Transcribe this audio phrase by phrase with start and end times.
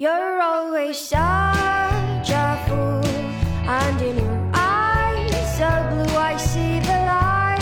[0.00, 1.18] You're always such
[2.30, 3.02] a fool,
[3.66, 7.58] and in your eyes of blue, I see the light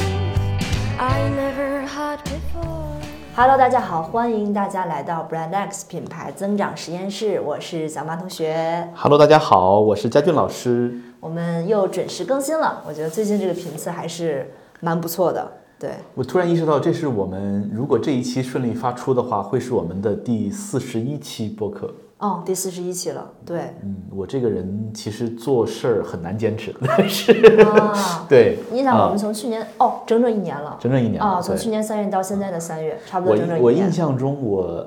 [0.98, 3.00] I never had before.
[3.34, 8.86] Hello，大家好，欢迎大家来到 Brand X 品牌增长实验室，我是小马同学。
[8.94, 10.94] Hello，大家好，我是佳俊老师。
[11.20, 15.50] 我们又准时更新了，我觉得最近这个频次还是蛮不错的。
[15.78, 21.94] 对，我突然意识到，这是我们如果这一期顺利发出的话，会是我们的第四十一期播客。
[22.18, 27.30] 哦，第四十一期了，对，嗯，我这个人其实做事儿很难坚持，但是
[27.62, 33.64] 啊， 对，你想我啊们从去年哦，整整一年了，整整一年了啊，从去年三月到现在的三月，差不多我整整一年。
[33.64, 34.86] 我印象中我，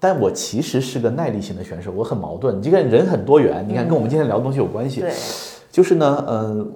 [0.00, 2.56] 但我其实是个耐力型的选手，我很矛盾。
[2.58, 5.02] 你这个人很多元，你看跟我们今天聊的东西有关系。
[5.02, 5.12] 对，
[5.70, 6.66] 就是呢，呃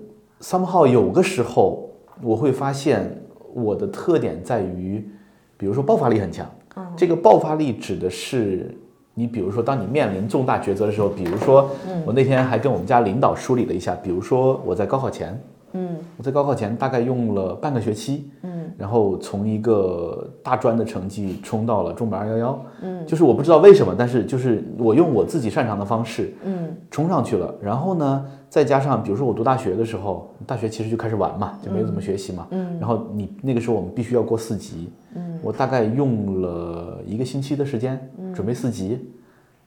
[0.42, 1.88] ，somehow 有个时候
[2.22, 3.10] 我会发现
[3.54, 5.08] 我的特点在于，
[5.56, 6.46] 比如说爆发力很强。
[6.76, 8.74] 嗯这个爆发力指的是
[9.14, 11.70] 你，比如说当你面临重大抉择的时候，比如说
[12.06, 15.38] 我那天还跟我们家领导梳理了一下，比如说我在高考前，
[15.72, 15.96] 嗯。
[16.16, 18.70] 我在高考前大概用了半个学期，嗯。
[18.78, 26.74] 然后从一个大专的成绩冲到了重本二幺幺，嗯，就是我不知道为什么，但是就是我用我自己擅长的方式，嗯。
[26.90, 27.54] 冲上去了。
[27.60, 32.46] 然后呢，再加上比如说我读大学的时候，大学其实就开始玩嘛，就没有怎么学习嘛。
[32.50, 32.78] 嗯。
[32.78, 35.38] 然后你那个时候我们必须要过四级，嗯。
[35.42, 37.98] 我大概用了一个星期的时间
[38.34, 38.98] 准备四级，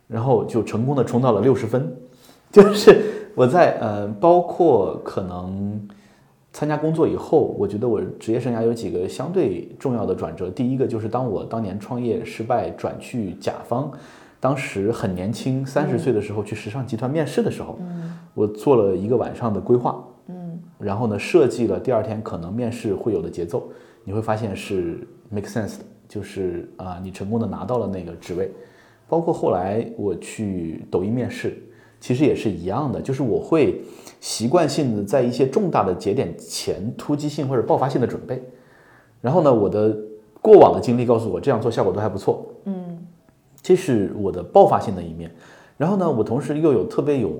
[0.07, 1.91] 然后就成功的冲到了六十分。
[2.51, 5.78] 就是我在呃，包括可能
[6.53, 10.50] 参加工作以后，我觉得我职业生涯有几个相对重要的转折。
[10.50, 13.91] 第一个就是当我当年创业失败转去甲方，
[14.39, 17.78] 当时很年轻，三十岁的时候去时尚集团面试的时候，
[18.33, 20.58] 我做了一个晚上的规划，嗯。
[20.80, 23.67] 然后呢设计了第二天可能面试会有的节奏，
[24.06, 28.50] 你会发现是 make sense 的，就是啊、你成功的拿到了那个职位。
[29.09, 31.61] 包括后来我去抖音面试，
[31.99, 33.81] 其实也是一样的，就是我会
[34.19, 38.44] 习惯性的在一些重大的节点前突击性或者爆发性的准备。
[39.22, 39.97] 然后呢，我的
[40.41, 42.45] 过往的经历告诉我，这样做效果都还不错。
[42.66, 43.00] 嗯
[43.61, 45.33] 这是我的爆发性的一面。
[45.78, 47.31] 然后呢，我同时又有特别有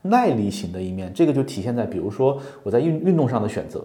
[0.00, 3.84] 耐力型的一面，这个就体现在比如说我在运运动上的选择，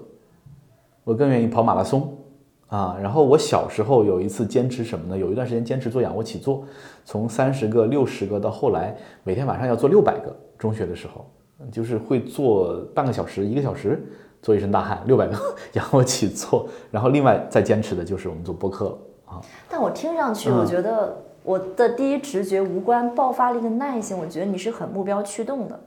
[1.04, 2.18] 我更愿意跑马拉松
[2.68, 2.98] 啊。
[3.02, 5.18] 然后我小时候有一次坚持什么呢？
[5.18, 6.64] 有一段时间坚持做仰卧起坐，
[7.06, 10.36] 从三十个、六十个到后来每天晚上要做六百个。
[10.58, 11.26] 中学的时候，
[11.72, 14.04] 就是会做半个小时、一个小时，
[14.42, 15.38] 做一身大汗，六百个
[15.74, 16.68] 仰卧起坐。
[16.90, 19.40] 然后另外再坚持的就是我们做播客啊。
[19.70, 25.80] 但我听上去，嗯我觉得我的第一直觉无关爆发力跟耐性，我觉得你是很目标驱动的。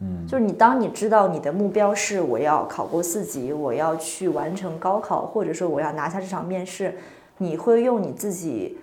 [0.00, 6.94] 嗯，就是你当你知道你的目标是我要考过四级，我要去完成高考，或者说我要拿下这场面试，
[7.38, 8.76] 你会用你自己，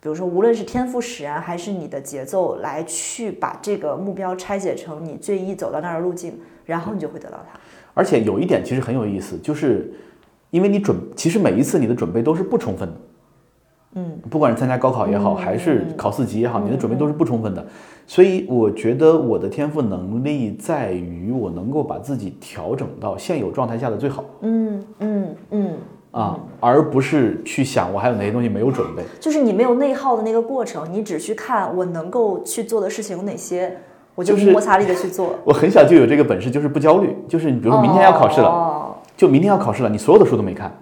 [0.00, 7.58] 比如说无论是天赋使然还是你的节奏来去把这个目标拆解成你最易走到那儿的路径，然后你就会得到它。
[7.94, 9.90] 而且有一点其实很有意思，就是
[10.50, 12.94] 因为你准，其实每一次你的准备都是不充分的。
[13.94, 17.66] 嗯，不管是参加高考也好，还是考四级也好，你的准备都是不充分的。
[18.06, 25.72] 所以我觉得我的天赋能力在于我能够把自己调整到现有状态下的最好嗯嗯嗯，
[26.10, 29.02] 啊，而不是去想我还有哪些东西没有准备。
[29.20, 33.76] 就是你没有内耗的那个过程，你只去看我能够去做的事情有哪些，
[34.14, 35.34] 我就就是摩擦力的去做。
[35.44, 37.16] 我很小就有这个本事，就是不焦虑。
[37.28, 40.72] 就是你比如说明天要考试了，哦就明天要考试了，你所有的书都没看，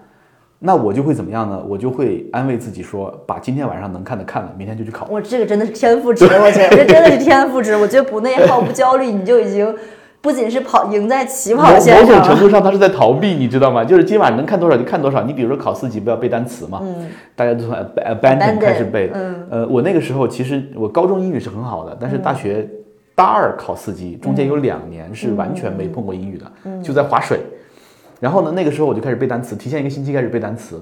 [0.60, 1.62] 那我就会怎么样呢？
[1.69, 5.06] 我就会安慰自己说，把今天晚上能看的看了，明天就去考。
[5.08, 7.76] 我这个真的是天赋值，我觉得这真的是天赋值。
[7.76, 9.72] 我觉得不内耗、不焦虑，你就已经
[10.20, 12.22] 不仅是跑赢在起跑线某种。
[12.24, 13.82] 程度上，他是在逃避，你知道吗？
[13.86, 15.22] 就是今晚能看多少就看多少。
[15.22, 19.12] 你比如说考四级不要背单词嘛，嗯大家都从 ab- abandon Abandon，开始背。
[19.14, 22.68] 嗯呃，我那个时候其实我高中英语是很好的，但是大学
[23.14, 27.38] 大二考四级，中间有两年是完全没碰过英语的，嗯就在划水。
[28.20, 30.80] 然后呢，那个时候我就开始背单词，提前一个星期开始背单词。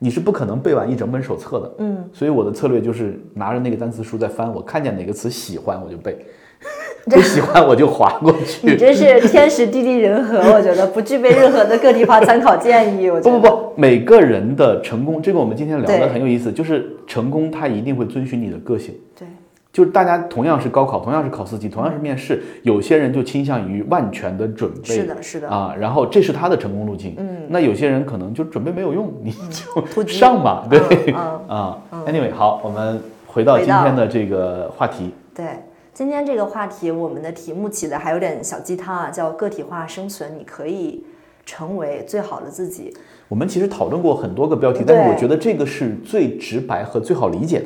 [0.00, 6.16] 你是不可能背完一整本手册的，嗯，所以我的策略就是拿着那个单词书在翻，我看见哪个词喜欢我就背，
[7.06, 8.64] 不喜欢我就划过去。
[8.64, 13.10] 你真是天时地利人和，我觉得不具备任何的个体化参考建议。
[13.10, 18.94] 我觉得 不不不，每个人的成功，这个我们今天聊的很有意思，就是成功它一定会遵循你的个性。
[19.18, 19.26] 对，
[19.78, 27.14] 就是大家同样是高考，同样是考四级，同样是面试，有些人就倾向于万全的准备，是的，是的，啊，然后这是他的成功路径。
[27.16, 30.80] 嗯，那有些人可能就准备没有用，你就 上吧，对，
[31.14, 31.78] 嗯啊
[32.08, 35.12] ，anyway，好，我们回到今天的这个话题。
[35.32, 35.46] 对。
[35.94, 41.04] 今天这个话题，我们的题目起的还有点小鸡汤啊，叫个体化生存，你可以
[41.46, 42.92] 成为最好的自己。
[43.28, 47.64] 我们其实讨论过很多个标题，但是我觉得这个是最直白和最好理解的。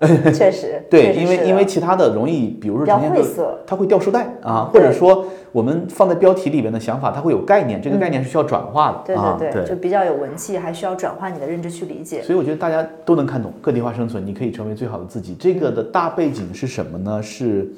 [0.00, 9.36] 啊， 是， 确实，对，因为因为其他的容易，比如说呈现就晦涩它会掉书袋啊，或者说我们放在标题里边的想法，它会有概念，这个概念是需要转化的、嗯对啊。
[9.38, 12.22] 对对，就比较有文气，还需要转化你的认知去理解。
[12.22, 15.34] 所以我觉得大家都能看懂个体化生存，你可以成为最好的自己。
[15.38, 17.22] 这个的大背景是什么呢？
[17.22, 17.70] 是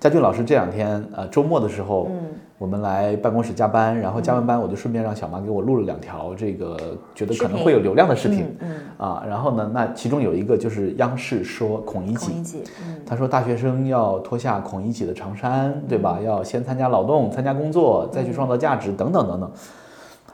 [0.00, 2.18] 佳俊老师这两天呃周末的时候，嗯，
[2.56, 16.18] 我们来办公室加班，然后加完班我就顺便让小马给我录了两条这个觉得可能会有流量的视频，嗯啊，然后呢，那其中有一个就是央视说孔乙己孔乙己，嗯，他说大学生要脱下孔乙己的长衫，对吧？
[16.24, 19.52] 要先参加劳动、参加工作，再去创造价值，等等等等。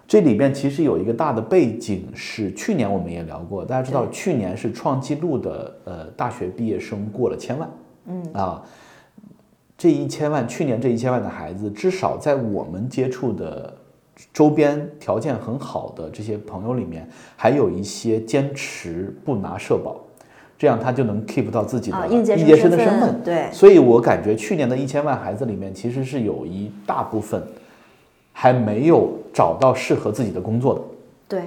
[0.06, 7.68] 这里边其实有一个大的背景是，去年我们也聊过，大家知道去年是创纪录的，呃，大学毕业生过了千万，
[8.06, 8.22] 嗯。
[8.32, 8.62] 啊，
[9.78, 13.72] 这一千万，去年这一千万的孩子，至少在我们接触的
[14.32, 17.06] 周边条件很好的这些朋友里面，
[17.36, 19.96] 还有一些坚持不拿社保，
[20.58, 23.22] 这样他就能 keep 到自己的啊，应届生的身身份。
[23.22, 27.42] 对，所以我感觉去年的一千万孩子里面，其实是有一大部分
[28.32, 30.80] 还没有找到适合自己的工作的。
[31.28, 31.42] 对，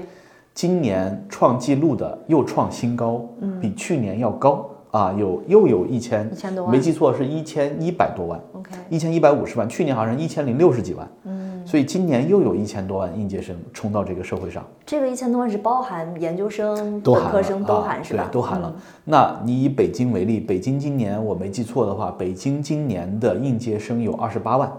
[0.54, 3.26] 今年创纪录的又创新高，
[3.60, 14.66] 比去年要高啊，有又有一千1000多万没记错是一千一百多万，OK，一千一百五十万，去年好像一千零六十几万，嗯，所以今年又有一千多万应届生冲到这个社会上。
[14.86, 18.24] 这个一千多万是包含研究生、本科生都啊含是吧？
[18.24, 18.74] 对，都含了。
[18.76, 24.72] 嗯那你以北京为例，北京今年我没记错的话，北京今年的应届生有二十八万，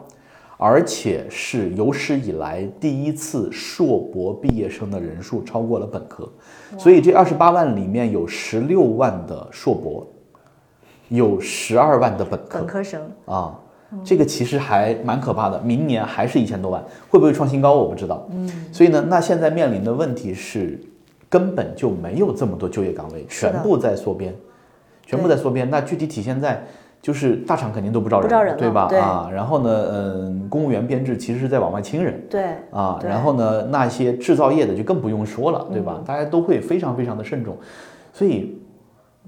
[0.62, 6.30] 而且是有史以来第一次硕博毕业生的人数超过了本科，
[6.76, 10.06] 所以这二十八万里面有十六万的硕博，
[11.08, 13.58] 有十二万的本科本科生，啊。
[14.04, 18.24] 这个其实还蛮可怕的，明年还是一千多万，会不会创新高我不知道。
[18.30, 20.78] 嗯，所以呢，那现在面临的问题是，
[21.28, 24.32] 根本就没有这么多就业岗位，全部在缩编，
[25.04, 25.68] 全部在缩编。
[25.68, 26.64] 那具体体现在
[27.02, 28.86] 就是大厂肯定都不招人，不招人对吧？
[28.88, 32.22] 对啊，然后呢，嗯，公务员编制其实是在往外清人。
[32.28, 35.96] 对，啊，对然后呢，那些制造业的就更不用说了，对吧？
[35.98, 37.56] 嗯大家都会非常非常的慎重，
[38.12, 38.58] 所以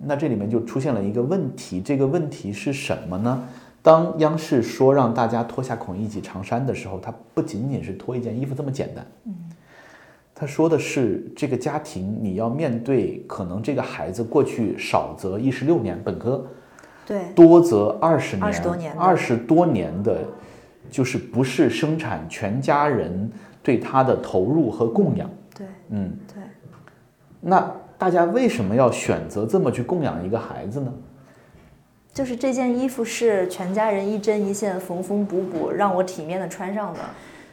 [0.04, 3.42] 那这里面就出现了一个问题，这个问题是什么呢？
[3.82, 9.34] 当央视说让大家脱下孔乙己长衫的时候，它不仅仅是脱一件衣服这么简单，嗯，
[10.34, 16.44] 他说的是这个家庭你要面对可能这个孩子过去少则一十六年本科，
[17.06, 20.18] 对，多则二十年、二十多年二十多年的，
[20.90, 23.30] 就是不是生产全家人
[23.62, 25.28] 对他的投入和供养。
[25.56, 26.42] 对，嗯，对，
[27.40, 30.92] 那大家为什么要选择这么去供养一个孩子呢？
[32.12, 37.00] 就是这件衣服是全家人一针一线、缝缝补补，让我体面的穿上的。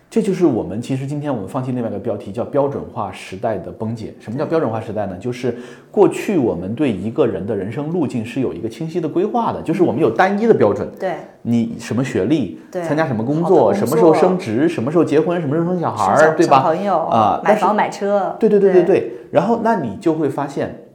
[0.10, 4.12] 这就是我们其实今天我们放弃另外一个标题，叫标准化时代的崩解。
[4.20, 5.16] 什么叫标准化时代呢？
[5.20, 5.56] 就是
[5.92, 10.90] 过去我们对一个人的人生路径是有一个清晰的规划的，就是我们有单一的标准。
[11.00, 11.14] 对，
[11.44, 16.58] 你什么学历，对参加什么工作，什么时候升职，什么时候结婚，什么时候生小孩儿，对吧？
[16.58, 19.14] 小朋友买啊买房买车，对对对对对。
[19.30, 20.86] 然后那你就会发现，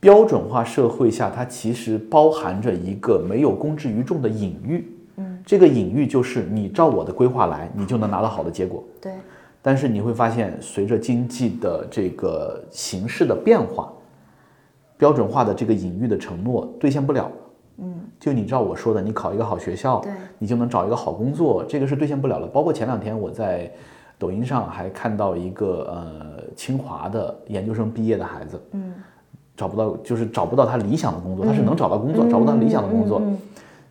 [0.00, 4.90] 标准化社会下，它其实包含着一个没有公之于众的隐喻。
[5.44, 8.82] 嗯，这个隐喻就是你照我的规划来，你就能拿到好的结果。
[9.00, 9.12] 对
[9.62, 13.90] 但是你会发现，随着经济的这个形势的变化，
[14.98, 17.30] 标准化的这个隐喻的承诺兑现不了。
[17.78, 22.46] 嗯，就你照我说的，你考一个好学校，对你就能找一个好工作，这个是兑现不了了。
[22.46, 23.72] 包括前两天我在
[24.18, 28.94] 抖音上还看到一个呃清华的研究生毕业的孩子，嗯，
[29.56, 33.20] 找不到就是找不到他理想的工作，他是能找到工作，找不到理想的工作。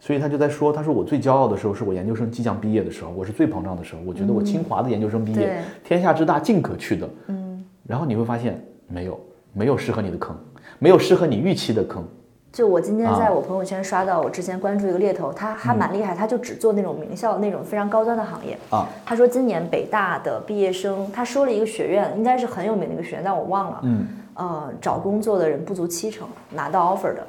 [0.05, 7.09] 所以他就在说，他说我最骄傲的时候是我研究生即将毕业的时候，我是最膨胀的时候，我觉得我清华的研究生毕业，对天下之大尽可去的。
[7.27, 9.17] 嗯，然后你会发现没有，
[9.53, 10.35] 没有适合你的坑，
[10.77, 12.03] 没有适合你预期的坑。
[12.51, 18.57] 就我今天在啊我朋友圈刷到，我之前关注一个猎头，他还蛮厉害，他就只做那种名校那种非常高端的行业。
[18.71, 23.79] 啊，他说今年北大的毕业生，他说了一个学院，应该是很有名的一个学院，但我忘了。
[23.83, 27.25] 嗯，呃，找工作的人不足七成拿到 offer 的。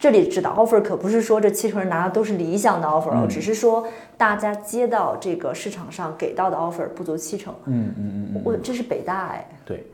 [0.00, 7.52] 这里指的 offer 可不是说这七成人拿的都是理想的 offer 只是说大家接到这个市场上给到的 offer 不足七成。
[7.66, 9.84] 嗯嗯嗯嗯，我这是北大哎，对。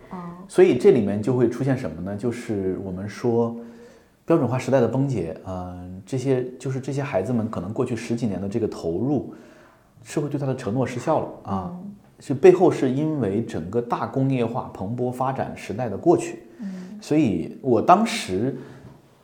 [0.47, 2.17] 所以这里面就会出现什么呢？
[2.17, 3.57] 就是我们说
[4.25, 9.35] 标准化时代的崩解，嗯、这些就是这些孩子们可能过去十几年的这个投入，
[10.05, 11.77] 社会对他的承诺失效了啊。
[12.21, 16.45] 是背后是因为整个大工业化蓬勃发展时代的过去，
[17.01, 18.57] 所以我当时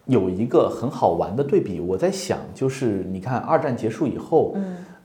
[0.06, 4.56] 有一个很好玩的对比，我在想，就是你看二战结束以后，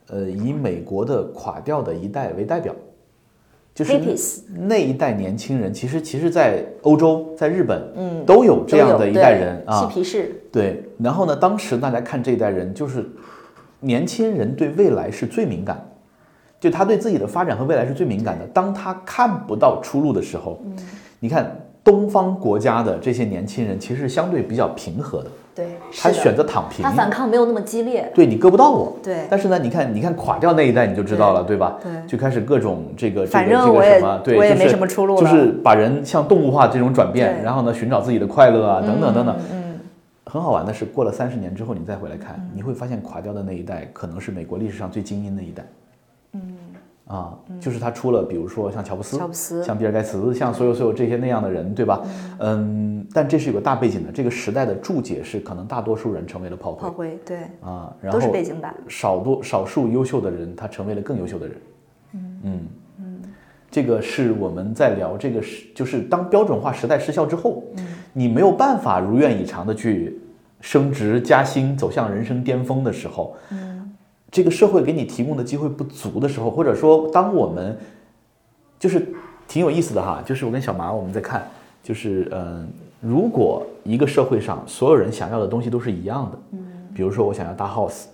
[0.08, 2.74] 呃，以美国的垮掉的一代为代表，
[3.76, 4.00] 就是
[4.54, 9.82] 那一代年轻人，其实其实，在欧洲、在日本，嗯，都有这样的一代人啊。
[9.82, 9.90] 嬉啊。
[9.94, 13.08] 皮士，对，然后呢，当时大家看这一代人，就是
[13.80, 15.84] 年轻人对未来是最敏感的，
[16.60, 18.46] 就他对自己的发展和未来是最敏感的。
[18.48, 20.60] 当他看不到出路的时候，
[21.20, 21.56] 你看
[21.88, 25.68] 东方国家的这些年轻人其实相对比较平和的，对，
[26.02, 26.84] 他选择躺平。
[26.84, 28.98] 他，反抗没有那么激烈，对你割不到我。
[29.02, 29.26] 对。
[29.30, 31.56] 但是呢，你看，你看垮掉那一代你就知道了，对。
[31.56, 31.78] 吧？
[31.82, 31.90] 对。
[32.06, 35.22] 就开始各种这个这个这个什么，对，就是我也没什么出路了。
[35.22, 39.34] 就是把人像动物化这种转变，然后呢，寻找自己的快乐啊，等等等等。
[39.54, 39.80] 嗯，
[40.26, 45.64] 很好玩的是，过了三十年之后，你再回来看，你会发现垮掉的那一代可能是美国历史上最精英的一代。
[47.10, 52.02] 嗯，啊，就是他出了，比如说像乔布斯、乔布斯像比尔盖茨、像所有所有这些那样的人，对吧？
[52.40, 61.58] 嗯，但这是有个大背景的，这个时代的注解是，可能大多数人成为了炮炮灰灰对，啊，然后都是后背景板，少多少数优秀的人，他成为了更优秀的人。
[62.14, 62.40] 嗯。
[62.44, 62.68] 嗯
[63.70, 67.62] 这个是我们在聊这个是，就是当标准化时代失效之后，
[68.14, 70.18] 你没有办法如愿以偿的去
[70.62, 73.36] 升职加薪，走向人生巅峰的时候，
[74.30, 77.78] 这个社会给你提供的机会不足的时候，或者说当我们
[78.80, 79.08] 就是
[79.48, 81.48] 挺有意思的哈，就是我跟小麻我们在看，
[81.82, 82.68] 就是嗯、
[83.00, 86.58] 如果一个社会上所有人想要的东西都是一样的，
[86.94, 88.06] 比如说我想要大 house，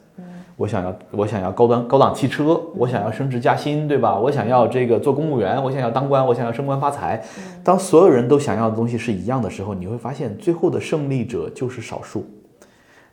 [0.55, 4.17] 我想要我想要高端高档汽车，我想要升职加薪，对吧？
[4.19, 7.21] 我想要这个做公务员，我想要当官，我想要升官发财。
[7.63, 12.23] 当所有人都想要的东西是一样的时候，你会发现最后的胜利者就是少数，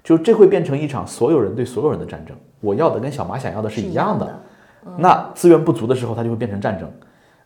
[0.03, 2.37] 就这会变成一场所有人对所有人的战争。
[2.61, 4.41] 我要的跟小马想要的是一样的，
[4.99, 6.91] 那资源不足的时候，它就会变成战争。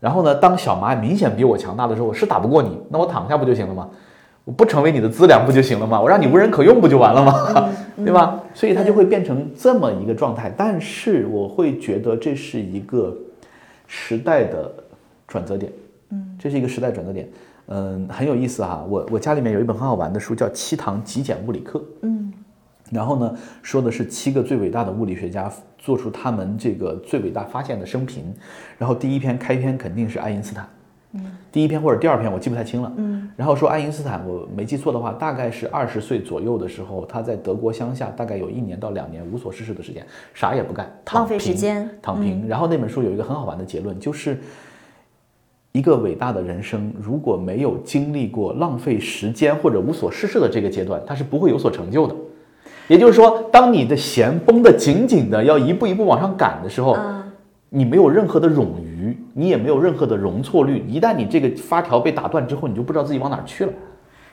[0.00, 3.88] 然后呢，当小马明显比我强大的时候，我是打不过你，那我躺下不就行了吗？
[4.44, 5.98] 我不成为你的资粮不就行了吗？
[5.98, 7.70] 我让你无人可用不就完了吗？
[7.96, 8.38] 对吧？
[8.52, 10.52] 所以它就会变成这么一个状态。
[10.54, 13.16] 但是我会觉得这是一个
[13.86, 14.70] 时代的
[15.26, 15.72] 转折点，
[16.10, 17.26] 嗯，这是一个时代转折点，
[17.68, 18.84] 嗯，很有意思哈。
[18.86, 22.30] 我我家里面有一本很好玩的书，叫《七堂极简物理课》，嗯，
[22.90, 28.24] 然后呢，说的是七个最伟大的物理学家做出他们这个最伟大发现的生平，
[28.78, 30.68] 然后第一篇开篇肯定是爱因斯坦。
[31.52, 42.48] 第一篇或者第二篇我记不太清了，嗯，然后说爱因斯坦，我没记错的话，大概是二十岁左右的时候，他在德国乡下，大概有一年到两年无所事事的时间，啥也不干，躺浪费时间躺平。
[42.48, 44.40] 然后那本书有一个很好玩的结论，就是
[45.70, 52.16] 一个伟大的人生如果没有经历过浪费时间或者无所事事的这个阶段，他是不会有所成就的。
[52.88, 57.22] 也就是说，当你的弦绷得紧紧的，要一步一步往上赶的时候，嗯
[57.70, 60.84] 你没有任何的冗余，你也没有任何的容错率。
[60.88, 63.72] 一旦你这个发条被打断之后，你就不知道自己往哪儿去了。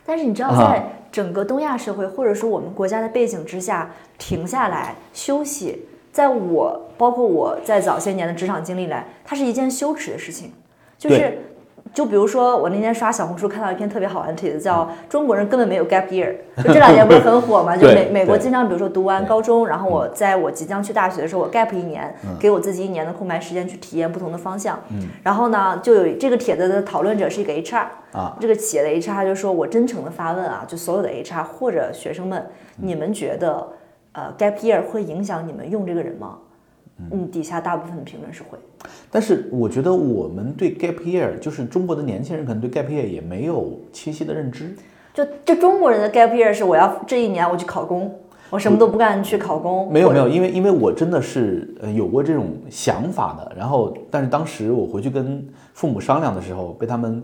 [0.06, 3.90] 但是你知道，啊在整个东亚社会，或者说我们国家的背景之下，
[4.20, 10.52] 停下来休息，在我包括我在早些年的职场经历来，它是一件羞耻的事情。
[11.00, 11.40] 就是对，
[11.94, 16.34] 就比如说我那天刷小红书看到一篇特别好玩的帖子，叫“中国人根本没有 gap year”，
[16.64, 17.76] 就这 两年不是很火嘛？
[17.76, 24.80] 就美美国经常，比如说读完高中，然后我在我即将去大学的时候，我 gap 一年，给我自己一年的空白时间去体验不同的方向。
[25.22, 27.86] 然后呢，就有这个帖子的讨论者是一个 HR。
[28.12, 32.46] 啊，这个企业的 HR 就说：“我真诚的发问啊，就所有的 HR 或者学生们，
[32.76, 33.66] 你们觉得
[34.12, 36.38] 呃 gap year 会影响你们用这个人吗？”
[37.10, 38.58] 嗯，底下大部分的评论是会。
[39.10, 44.76] 但是我觉得我们对 gap year，就是中国的年轻人可能对 gap year 也没有清晰的认知。
[45.14, 48.14] 就就中国人的 gap year 是我要这一年我去考公，
[48.50, 49.92] 我什么都不干去考公。
[49.92, 57.22] 没有没有，因为因为我真的是呃有过这种想法的，然后但是当时我回去跟父母商量的时候，被他们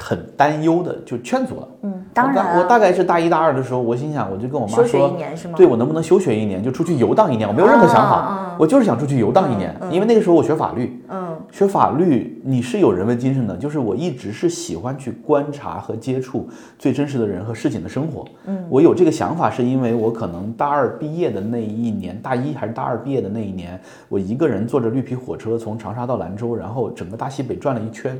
[0.00, 1.68] 很担忧的就劝阻了。
[1.82, 5.54] 嗯，当然我大我啊，大概是大一大二的时候，我心想，我就跟我妈休学说，一年是吗？
[5.56, 7.48] 对我能不能休学一年，就出去游荡一年？
[7.48, 18.24] 我没有任何想法，我就是想出去游荡一年，因为那个时候我学法律，嗯学法律你是有人文精神的，就是我一直是喜欢去观察和接触最真实的人和事情的生活。
[18.46, 28.18] 嗯，我有这个想法，是因为我可能大二毕业的那一年，大一还是大二毕业的那一年，我一个人坐着绿皮火车从长沙到兰州，然后整个大西北转了一圈。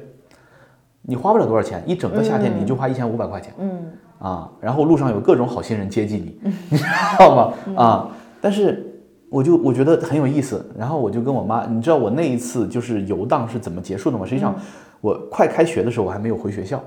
[1.03, 3.53] 你花不了多少钱，一整个夏天你就花一千五百块钱。
[3.59, 6.85] 嗯啊，然后路上有各种好心人接济你， 你知
[7.19, 7.53] 道吗？
[7.77, 8.09] 啊，
[8.41, 8.89] 但是
[9.29, 14.25] 我就我觉得很有意思，然后我就跟我妈，你知道我那一次就是游荡是怎么结束的吗？
[14.25, 14.55] 实际上，
[15.01, 16.81] 我快开学的时候我还没有回学校，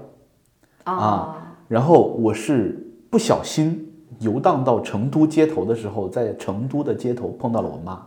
[0.86, 1.36] 啊，
[1.68, 3.86] 然后我是不小心
[4.20, 8.00] 游荡到成都街头的时候，在成都的街头碰到了我妈，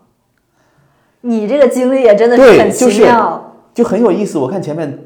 [1.20, 3.44] 你这个经历也真的是很就是奇妙。
[3.74, 4.38] 就很有意思。
[4.38, 4.98] 我看前面哎，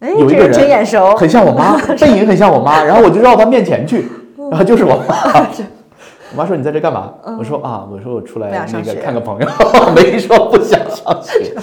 [0.00, 1.14] 有一个人真眼熟。
[1.16, 4.06] 很像我妈， 背影很像我妈，然后我就绕到面前去，
[4.50, 5.16] 然后就是我妈。
[6.32, 7.14] 我妈说你在这干嘛？
[7.38, 9.48] 我说啊，我说我出来那个看个朋友，
[9.94, 11.54] 没说不想上学。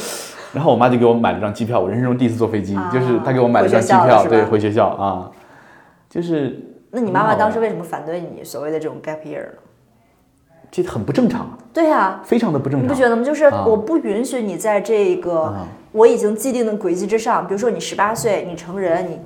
[0.53, 5.29] 然后我妈就给我买了张机票，我人生中第一次坐飞机，啊就是她给我买了张机票，对，回学校啊，
[6.09, 6.59] 就是
[6.91, 9.51] 那你妈妈当时为什么反对你所谓的这种 gap year 呢？
[10.75, 12.83] 这很不正常，对呀、非常的不正常。
[12.83, 13.23] 你不觉得吗？
[13.23, 13.63] 就是啊。
[13.67, 15.67] 我不允许你在这个啊。
[15.91, 19.19] 我已经既定的轨迹之上，比如说你十八岁，你成人，你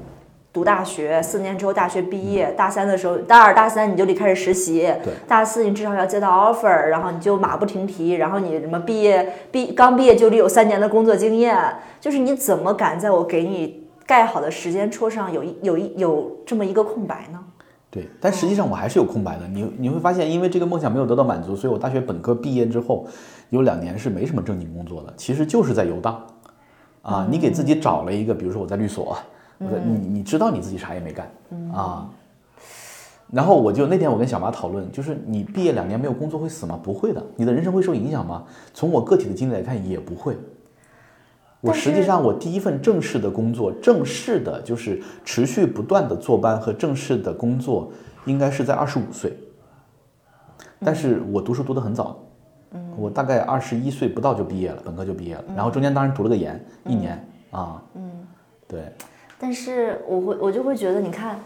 [0.52, 5.14] 读大学，四年之后大学毕业，大三的时候，大二大三你就得开始实习，对。
[5.26, 11.58] 大四你至少要接到 offer，然后你就马不停蹄，然后你什么毕业毕刚毕业就得有三年的工作经验，
[12.02, 17.40] 就是你怎么敢在我给你盖好的时间戳上有一有一有这么一个空白呢？
[17.98, 19.48] 对，但实际上我还是有空白的。
[19.48, 23.08] 你你会发现，因为这个梦想没有得到满足，所以我大学本科毕业之后，
[23.50, 26.22] 有两年是没什么正经工作的，其实就是在游荡。
[27.02, 29.18] 啊，你给自己找了一个，比如说我在律所，
[29.58, 31.32] 我在你你知道你自己啥也没干
[31.74, 32.08] 啊。
[33.32, 36.80] 然后我就那天我跟小马讨论，就是你毕业两年没有工作会死吗？
[36.84, 38.44] 不会的，你的人生会受影响吗？
[38.74, 40.38] 从我个体的经历来看，也不会。
[41.62, 47.92] 我实际上，我第一份正式的工作，正式的就是持续不断的坐班和正式的工作，
[48.26, 49.38] 应该是在二十五岁。
[50.80, 52.24] 但是我读书读得很早，
[52.72, 52.94] 嗯。
[52.98, 58.12] 我大概二十一岁不到就毕业了，本科就毕业了，然后中间当然读了个研，一年啊，嗯，
[58.68, 58.92] 对，
[59.40, 61.40] 但是我会我就会觉得，你看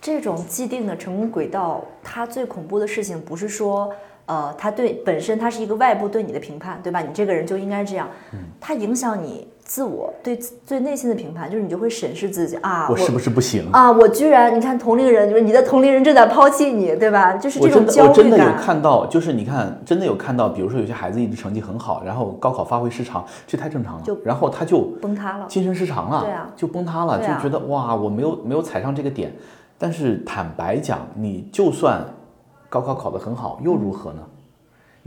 [0.00, 3.92] 这种既定的成功轨道，它最恐怖的事情不是说，
[4.26, 7.00] 呃，它对本身它是一个外部对你的评判，对吧？
[7.00, 8.08] 你这个人就应该这样，
[8.60, 13.68] 它影响你自我对自最内心的评判，就是你就会审视自己啊，我是不是不行？
[13.70, 17.34] 啊，我居然你看同龄人，就是你的同龄人正在抛弃你，对吧？
[17.34, 18.44] 就是这种焦虑我真的有。
[18.58, 29.30] 看到，就是你看，真的有看到，比如说有些孩子一直成绩很好，然后高考发挥失常，这太正常了就，然后他就崩塌了精神失常了，对啊就崩塌了，啊就觉得哇，我没有没有踩上这个点。
[29.76, 32.02] 但是坦白讲，你就算
[32.70, 34.22] 高考考得很好，又如何呢？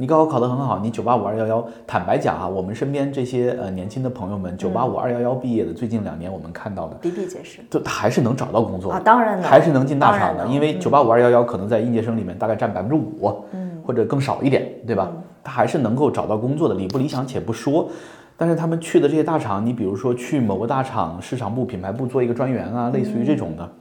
[0.01, 7.59] 你高考考得很好，你九八五二幺幺，坦白讲啊，我们身边这些呃年轻的朋友们，九八五二幺幺毕业的，最近两年我们看到的，比比皆是。
[7.69, 15.11] 都他还是能找到工作的啊，当然了，还是能进大厂的，因为九八五二幺幺可能在应届生里面大概占百分之五，嗯，或者更少一点，对吧？
[15.43, 17.87] 他还是能够找到工作的，理不理想且不说。
[18.35, 23.71] 但是他们去的这些大厂，你比如说去某个大厂市场部、品牌部做一个专员啊，类似于这种的，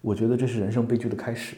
[0.00, 1.56] 我觉得这是人生悲剧的开始。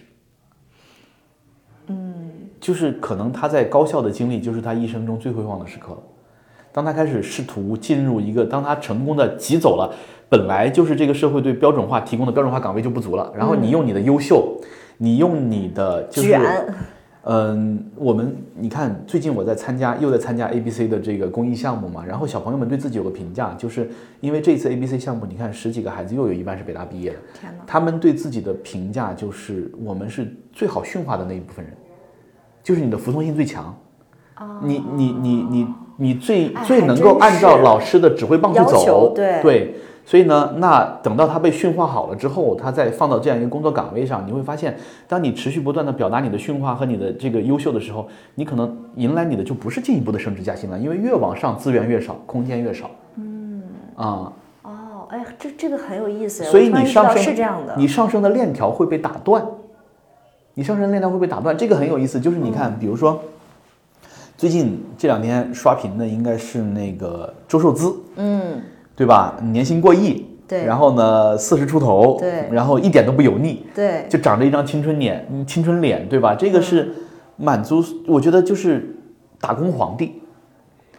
[1.88, 2.21] 嗯，
[2.62, 5.98] 就是可能他在高校的经历，就是他一生中最辉煌的时刻了。
[6.70, 9.92] 当他开始试图进入一个，当他成功的挤走了
[10.29, 14.57] 本来就是这个社会对标准化提供的标准化岗位就不足了，然后你用你的优秀，
[14.96, 16.38] 你用你的就是，
[17.25, 27.18] 嗯，我们你看，最近我在参加，又在参加 ABC 的这个公益项目嘛，然后小朋友们对自己有个评价，就是因为这次 ABC 项目，你看十几个孩子又有一半是北大毕业的！
[27.66, 31.75] 他们对自己的评价就是我们是最好驯化的那一部分人，
[32.62, 33.75] 就是你的服从性最强，
[34.62, 39.42] 你你你你你最最能够按照老师的指挥棒去走，对。
[39.42, 53.62] 对，所以呢，那等到他被驯化好了之后，他再放到这样一个工作岗位上，你会发现，当你持续不断的表达你的驯化和你的这个优秀的时候，你可能迎来你的就不是进一步的升职加薪了，因为越往上资源越少，空间越少，嗯。
[53.96, 54.33] 啊。
[54.62, 59.44] 哦，哎，这这个很有意思，所以你上升是这样的，你上升的链条会被打断，
[60.54, 62.20] 你上升的链条会被打断，这个很有意思。
[62.20, 63.20] 就是你嗯看，比如说
[64.36, 68.60] 最近这两天刷屏的应该是那个周受资，嗯，
[68.94, 69.36] 对吧？
[69.52, 76.34] 年薪过亿，对然后呢四十出头，对然后一点都不油腻，对，就长着一张青春脸，嗯青春脸，对吧？
[76.34, 76.94] 这个是嗯
[77.36, 78.94] 满足，我觉得就是
[79.40, 80.20] 打工皇帝。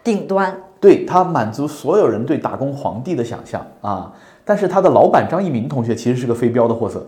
[0.04, 4.12] 顶端，对他满足所有人对打工皇帝的想象啊，
[4.46, 7.06] 但是他的老板张一鸣同学其实是个非标的货色，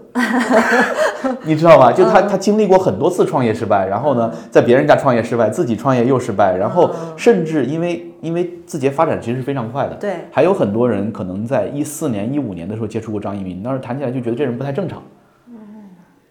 [1.44, 1.92] 你知道吧？
[1.92, 10.14] 就他他经历过很多次创业失败，然后呢，在别人家创业失败，自己创业又失败，然后甚至因为因为字节发展其实是非常快的，对。
[10.32, 15.02] 还有很多人可能在一四年一五年的时候接触过张一鸣，当时谈起来就觉得这人不太正常，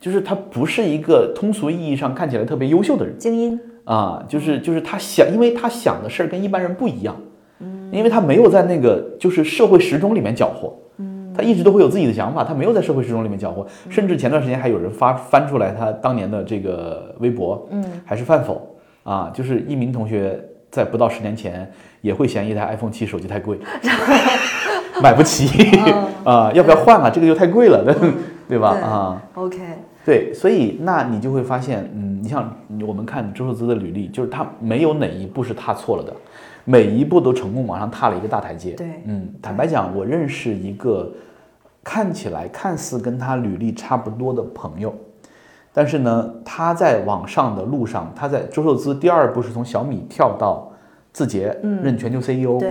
[0.00, 3.18] 就是他不是一个通俗意义上看起来特别优秀的人。
[3.18, 7.14] 精英，啊，就是就是他想，因为他想的事儿跟一般人不一样，
[7.90, 10.72] 因为他没有在那个就是社会时钟里面搅和，
[11.34, 21.70] 他一直都会有自己的想法，他没有在社会时钟里面搅和，甚至前段时间还有人发翻出来他当年的这个微博，嗯，还是饭否啊，就是一鸣同学在不到十年前
[22.00, 23.58] 也会嫌一台 iPhone 七手机太贵，
[25.02, 25.48] 买不起
[26.24, 27.10] 啊，要不要换啊？
[27.10, 27.84] 这个又太贵了，
[28.48, 28.70] 对吧？
[28.80, 29.22] 啊。
[29.34, 29.58] ，OK，
[30.04, 32.54] 对，所以那你就会发现，嗯，你像
[32.86, 36.12] 我们看周受资的履历，就是他没有哪一步是踏错了的，
[36.64, 38.72] 每一步都成功往上踏了一个大台阶。
[38.72, 41.12] 对嗯，坦白讲，我认识一个
[41.82, 44.94] 看起来看似跟他履历差不多的朋友，
[45.72, 50.72] 但是呢，他在往上的路上，他在周受资第二步是从小米跳到
[51.12, 52.70] 字节，嗯任全球 CEO，对，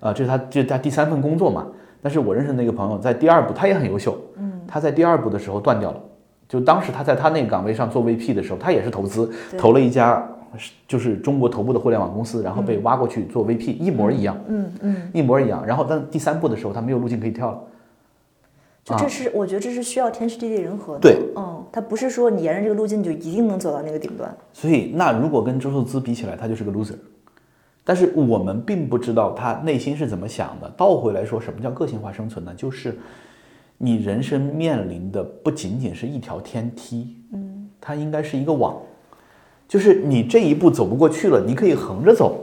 [0.00, 1.66] 呃，这是他这是他第三份工作嘛。
[2.02, 6.00] 但是我认识的那个朋友在第二步，他也很优秀，嗯，他在第二步的时候断掉了。
[6.48, 10.24] 就当时他在他那个岗位上做 VP 的时候，他也是投资，投了一家
[10.88, 15.64] 就是中国头部的互联网公司，然后被挖过去做 VP，一模一样，嗯嗯，一模一样。
[15.66, 17.60] 然后但第三步的时候，他没有路径可以跳了。
[18.84, 20.98] 就这是、我觉得这是需要天时地利人和的。
[20.98, 24.32] 啊对，嗯，它不是说你沿着这个路径就一定能走到那个顶端。
[24.52, 26.94] 所以，那如果跟周受资比起来，他就是个 loser。
[27.82, 30.72] 但是我们并不知道他内心是怎么想的。
[30.76, 32.54] 倒回来说，什么叫个性化生存呢？
[32.56, 32.96] 就是
[33.76, 38.76] 你人生面临的不仅仅是一条天梯，嗯，它应该是一个网，
[39.68, 42.38] 就是你这一步走不过去了，你可以横着走，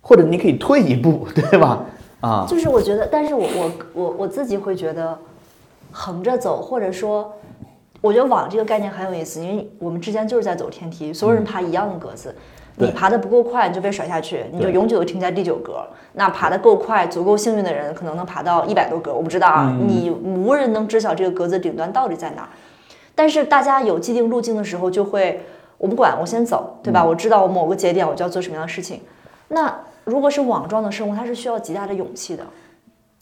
[0.00, 1.84] 或者你可以退一步， 对吧？
[2.20, 5.18] 啊，就是我觉得，但是我我我我自己会觉得，
[5.90, 7.32] 横着走，或者说，
[8.00, 12.34] 我觉得网这个概念很有意思，因为我们之间就是在走天梯，所有人爬一样的格子。
[12.74, 15.84] 你爬得不够快，你就被甩下去，你就永久的停在第九格。
[16.14, 19.68] 那爬得够快、足够幸运的人，可能能爬到一百多格，我不知道啊。
[19.70, 22.48] 嗯你无人能知晓这个格子顶端到底在哪儿。
[23.14, 25.42] 但是大家有既定路径的时候，就会
[25.82, 27.04] 我不管，我先走，对嗯吧？
[27.04, 29.00] 我知道我某个节点我就要做什么样的事情。
[29.48, 32.46] 那如果是网状的生活，它是需要极大的勇气的。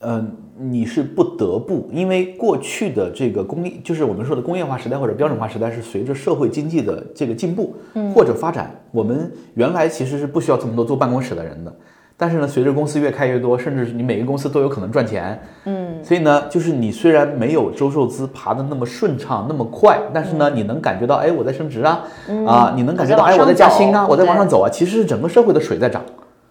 [0.01, 7.75] 嗯，你是不得不，因为过去的这个工业，就是我们说的工业化时代或者标准化时代，是随着社会经济的这个进步
[8.14, 11.75] 或者发展，我们原来其实是不需要这么多坐办公室的人的。
[12.20, 22.04] 但是呢，随着公司越开越多，甚至是你每个公司都有可能赚钱，嗯，所以呢，就是你虽然没有周受资爬得那么顺畅、那么快，但是呢，你能感觉到，哎，我在升职啊，
[22.46, 26.02] 啊，你能感觉到，哎，我在加薪啊，我在往上走啊，其实是整个社会的水在涨，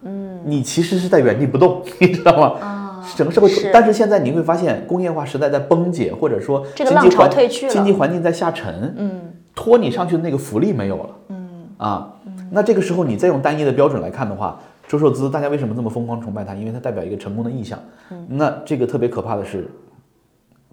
[0.01, 2.53] 嗯，你其实是在原地不动， 你知道吗？
[2.59, 2.75] 啊
[3.15, 9.21] 整个社会是，但是现在你会发现，工业化时代在崩解，或者说经济环境在下沉，嗯，
[9.55, 11.37] 拖你上去的那个福利没有了，嗯。
[11.77, 12.11] 啊，
[12.51, 16.55] 那这个时候你再用单一的标准来看的话，周受资大家为什么这么疯狂崇拜他？
[16.55, 17.79] 因为他代表一个成功的意象。
[18.27, 19.69] 那这个特别可怕的是，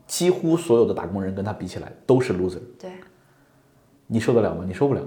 [0.07, 2.93] 几乎所有的打工人跟他比起来都是 loser，对，
[4.07, 4.65] 你受得了吗？
[4.67, 5.03] 你受不了，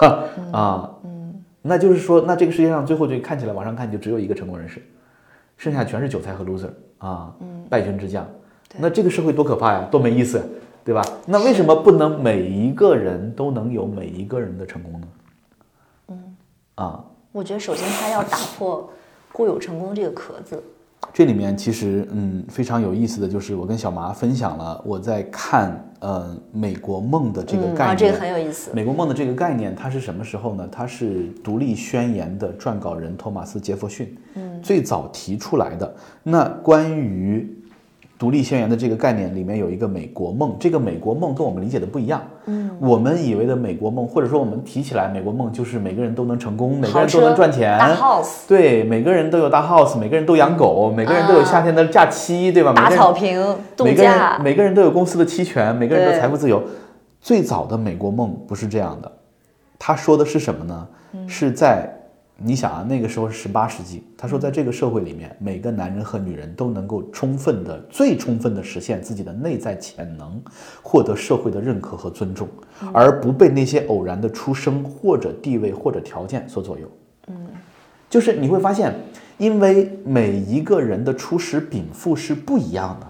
[0.50, 0.94] 啊，
[1.60, 4.80] 那就是说，那这个世界上最后就看起来往上看就只有一个成功人士，
[5.58, 7.34] 剩下全是韭菜和 loser 啊，
[7.68, 8.26] 败军之将。
[8.78, 10.42] 那这个社会多可怕呀，多没意思，
[10.82, 11.02] 对吧？
[11.26, 15.08] 那为什么不能每一个人都能有每一个人的成功呢？
[16.08, 16.36] 嗯，
[16.76, 17.04] 啊，
[17.36, 18.88] 我觉得首先他要打破
[19.30, 20.62] 固有成功这个壳子。
[21.12, 28.70] 这里面其实嗯非常有意思的就是，我跟小麻分享了我在看呃美国梦的这个嗯啊，概念，这个很有意思。
[28.72, 30.66] 美国梦的这个概念，它是什么时候呢？
[30.72, 35.94] 它是《独立宣言》的撰稿人托马斯·杰弗逊，嗯，最早提出来的。
[36.22, 37.42] 那关于
[38.18, 42.22] 《独立宣言》的这个概念里面有一个美国梦，这个美国梦跟我们理解的不一样。
[42.46, 52.70] 嗯，我们以为的美国梦，或者说我们提起来美国梦，就是每个人都能成功，每个人都能赚钱，大 house 对，每个人都有大 house，每个人都养狗，每个人都有夏天的假期，对吧？
[52.70, 56.62] 每打个人草坪、度每个人假，每个人都有公司的期权，每个人都财富自由。
[57.20, 59.12] 最早的美国梦不是这样的，
[59.78, 60.88] 他说的是什么呢？
[61.12, 61.90] 嗯是在
[62.38, 70.38] 你想啊，那个时候是十八世纪，他说在这个社会里面，每个男人和女人都能够充分的、最充分的实现自己的内在潜能，
[70.82, 72.46] 获得社会的认可和尊重，
[72.82, 76.86] 嗯而不被那些偶然的出生或者地位或者条件所左右。
[77.28, 77.34] 嗯
[78.10, 78.94] 就是你会发现，
[79.38, 83.06] 因为每一个人的初始禀赋是不一样的。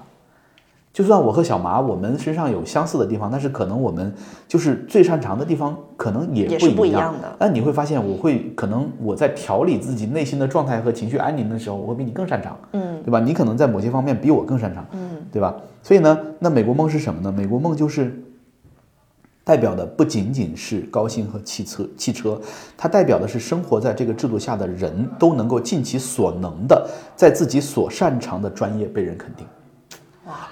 [0.97, 4.11] 就算我和小麻，我们身上有相似的地方，但是可能我们
[4.49, 13.21] 就是最擅长的地方，可能也不一一样的但你会发现，我会可能我在调理自己内心的状态和情绪安宁的时候，我会比你更擅长，嗯，对吧？
[13.21, 15.55] 你可能在某些方面比我更擅长，嗯，对吧？
[15.83, 17.31] 所以呢，那美国梦是什么呢？
[17.31, 18.19] 美国梦就是
[19.45, 22.41] 代表的不仅仅是高薪和汽车，汽车，
[22.75, 29.47] 它代表的是生活在这个制度下的人都能够尽其所能的，在自己所擅长的专业被人肯定，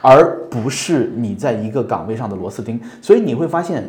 [0.00, 2.80] 而不是你在一个岗位上的螺丝钉。
[3.02, 3.84] 所以你会发现，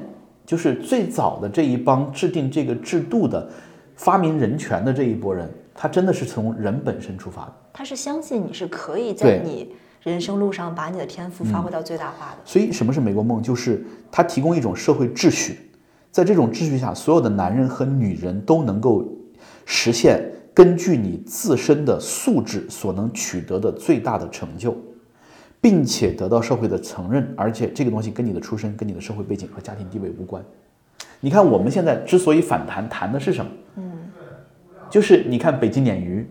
[0.45, 3.47] 就是最早的这一帮制定这个制度的、
[3.95, 7.53] 发明人权的这一波人，他真的是从人本身出发的。
[7.73, 12.37] 他是相信你是可以在你人生路上把你的天赋发挥到最大化的。
[12.45, 13.41] 所以，什么是美国梦？
[13.41, 15.71] 就是它提供一种社会秩序，
[16.11, 19.03] 在这种秩序下，所有的男人和女人都能够
[19.65, 24.77] 实现根据你自身的素质所能取得的最大的成就，
[25.65, 30.39] 并且得到社会的承认，而且这个东西跟你的出身、跟你的社会背景和家庭地位无关。
[31.19, 33.49] 你看，我们现在之所以反弹，谈的是什么？
[33.77, 33.91] 嗯，
[34.91, 36.29] 就是你看北京鲶鱼，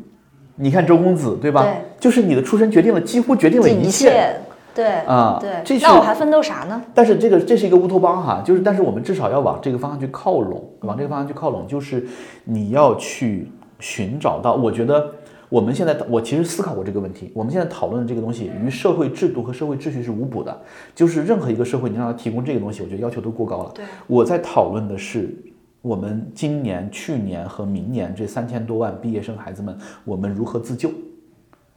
[0.55, 1.65] 你看周公子，对吧？
[1.65, 4.09] 对就是你的出身决定了，几乎决定了一切。
[4.09, 4.37] 切，
[4.73, 6.81] 对啊对，这是那我还奋斗啥呢？
[6.95, 12.07] 但是这个这是一个乌托邦哈，就是但是我们至少要往这个方向去靠拢，往这个方向去靠拢，就是
[12.45, 15.13] 你要去寻找到，我觉得
[15.55, 20.61] 我们现在我其实思考过这个问题，我们现在讨论的这个东西与社会制度和社会秩序是无补的，
[20.97, 23.71] 就是任何一个社会你让他提供这个东西，我觉得要求都过高了。
[23.73, 25.33] 对，我在讨论的是
[25.81, 30.91] 我们今年、去年和明年这三千多万毕业生孩子们，我们如何自救？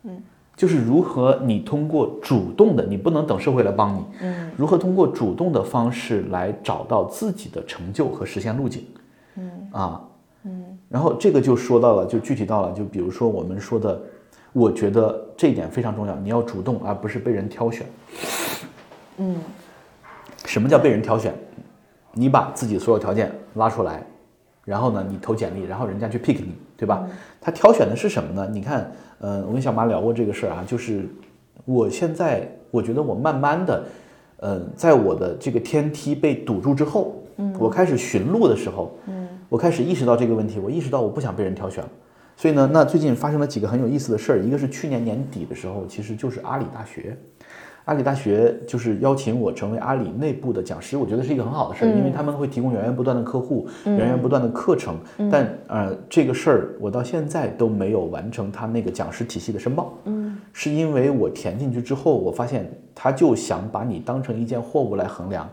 [0.06, 0.24] 嗯，
[0.56, 8.86] 就是如何你通过主动的，你不能等社会来帮你，嗯，如何通过主动的方式来找到自己的成就和实现路径，
[9.36, 10.07] 嗯啊，嗯，
[10.90, 14.02] 然后这个就说到了，就具体到了，就比如说我们说的，
[14.54, 17.86] 我觉得这一点非常重要，你要主动，而不是被人挑选。
[19.18, 19.36] 嗯，
[20.46, 21.34] 什么叫被人挑选？
[22.14, 24.04] 你把自己所有条件拉出来，
[24.66, 27.08] 然后呢，你投简历，然后人家去 pick 你，对吧？
[27.40, 28.50] 他挑选的是什么呢？
[28.52, 31.08] 你看，呃，我跟小马聊过这个事儿啊，就是
[31.66, 33.84] 我现在我觉得我慢慢的，
[34.38, 39.17] 呃，在我的这个天梯被堵住之后，嗯，我开始寻路的时候，嗯，
[39.50, 41.90] 我开始意识到这个问题，我意识到我不想被人挑选了。
[42.36, 47.18] 所以呢，那最近发生了几个很有意思的事儿，一个是去年年底的时候，其实就是阿里大学。
[47.86, 55.00] 阿里大学就是邀请我成为阿里内部的讲师，我觉得是一个很好的事儿，因为他们会提供源源不断的客户、源源不断的课程。
[55.32, 65.50] 但呃，这个事儿我到现在都没有完成他那个讲师体系的申报，嗯，是因为我填进去之后，我发现他就想把你当成一件货物来衡量，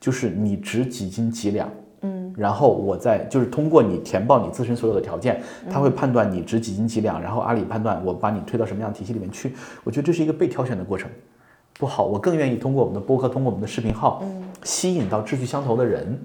[0.00, 1.70] 就是你值几斤几两，
[2.02, 9.52] 嗯，然后我再就是通过你填报你自身所有的条件，他会判断你值几斤几两，然后阿里判断我把你推到什么样的体系里面去。
[9.84, 11.10] 我觉得这是一个被挑选的过程。
[11.78, 14.22] 不好，我更愿意通过我们的播客，通过我们的视频号，
[14.62, 16.18] 吸引到志趣相投的人。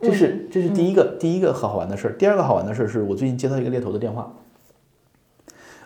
[0.00, 2.12] 这是这是第一个第一个很好玩的事儿。
[2.16, 4.32] 第二个好玩的事儿是我最近接到一个猎头的电话，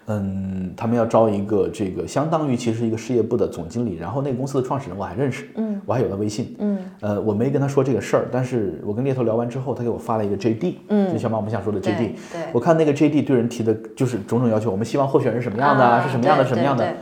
[0.07, 11.97] 嗯，他们要招一个这个相当于其实一个事业部的总经理，然后那个公司的创始人我还认识，嗯，我还有他微信，嗯，呃，我没跟他说这个事儿，但是我跟猎头聊完之后，他给我发了一个 JD，嗯，就小马我们想说的 JD，
[12.33, 16.95] 对，我看那个 JD 对人提的就是种种要求，我们希望候选人什么样的，是什么样的，什么样的。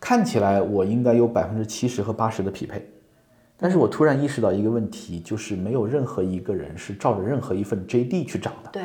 [0.00, 2.88] 看起来我应该有百分之七十和八十的匹配，
[3.56, 8.70] 但是我突然意识到一个问题，就是没有任何一个人是照着任何一份 JD 去找的。
[8.70, 8.82] 对，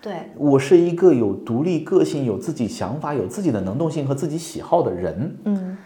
[0.00, 5.36] 对，我是一个有独立个性、有自己想法、有自己的能动性和自己喜好的人。
[5.44, 5.76] 嗯，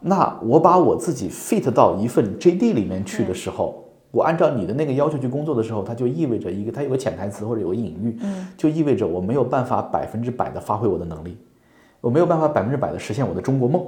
[0.00, 8.18] 那我把我自己 fit 到一份 JD 里面去的时候，我按照你的那个要求去工作的时候，它就意味着一个，它有个潜台词或者有个隐喻，
[8.56, 11.36] 就意味着我没有办法百分之百的发挥我的能力。
[12.00, 13.82] 我没有办法百分之百的实现我的中国梦。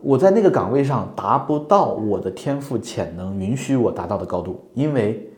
[0.00, 5.30] 我在那个岗位上达不到我的天赋潜能允许我达到的高度，因为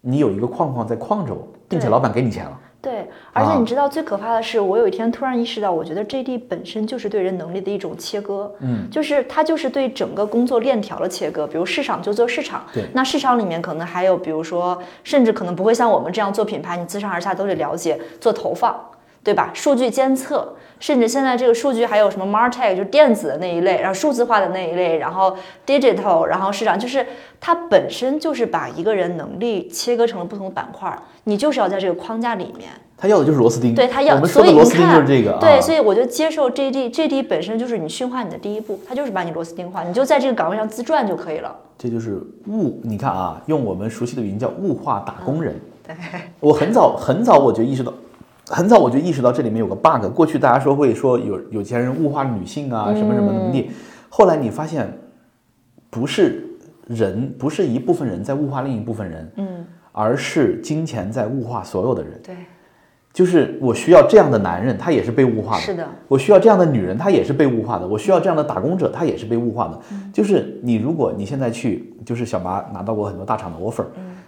[0.00, 2.58] 你有一个框框在框着我，并且老板给你钱了。
[2.82, 8.52] 对，而且你知道最可怕的是，我有一天突然意识到，我觉得 JD 本身就是对人能力的一种切割。
[8.58, 11.46] 嗯，就是它就是对整个工作链条的切割。
[11.46, 18.74] 比如市场就做市场，对，那市场里面可能还有，比如说，甚至可能不会像我们这样做品牌，你自上而下都得了解做投放。
[19.24, 19.50] 对吧？
[19.54, 27.06] 数据监测，甚至现在这个数据还有什么 martech，就是电子的那一类，然后数字化的那一类，然后 digital，然后市场，就是
[27.40, 30.92] 它本身就是把一个人能力切割成了不同的板块，
[31.24, 32.70] 你就是要在这个框架里面。
[32.96, 33.74] 他要的就是螺丝钉。
[33.74, 35.36] 对他要，我们说的螺丝钉就是这个。
[35.40, 41.52] 对，所以我就接受 JD，JD 本身就是你驯化你的第一步，它就是把你螺丝钉化，你就在这个岗位上自转就可以了。
[41.76, 45.60] 这就是物，你看啊，用我们熟悉的语言叫物化打工人。
[45.84, 45.96] 对，
[46.38, 47.92] 我很早很早我就意识到。
[48.48, 50.06] 很早我就意识到这里面有个 bug。
[50.14, 53.70] 过去大家说会说有有钱人物化女性啊，什么什么能力。
[54.08, 54.92] 后来你发现，
[55.88, 56.44] 不是
[56.86, 62.20] 人，不是一部分人在物化另一部分人，嗯，而是金钱在物化所有的人。
[62.22, 62.34] 对，
[63.12, 65.62] 就是我需要这样的男人，他也是被物化的。
[65.62, 65.88] 是的。
[66.08, 67.86] 我需要这样的女人，她也是被物化的。
[67.86, 69.80] 我需要这样的打工者，他也是被物化的。
[70.12, 73.84] 就是你，如果你现在去，就是小麻拿到过很多大厂的 offer。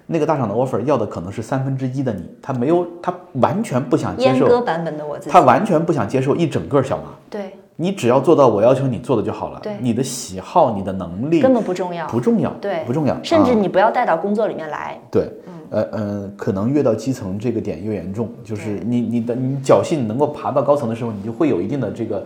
[0.07, 7.05] 那个大厂的 offer 要的可能是三分之一的你，他没有，他完全不想接受阉割版本的我自己，他完全不想接受一整个小马。
[7.31, 9.61] 对，你只要做到我要求你做的就好了。
[9.63, 15.01] 对，你的喜好、你的能力根本不重要，不重要，对，不重要，甚至你不要带到工作里面来。
[15.11, 15.31] 对，
[15.71, 22.23] 呃呃，可能越到基层这个点越严重，就是你你的你侥幸能够爬到高层的时候，你就会有一定的这个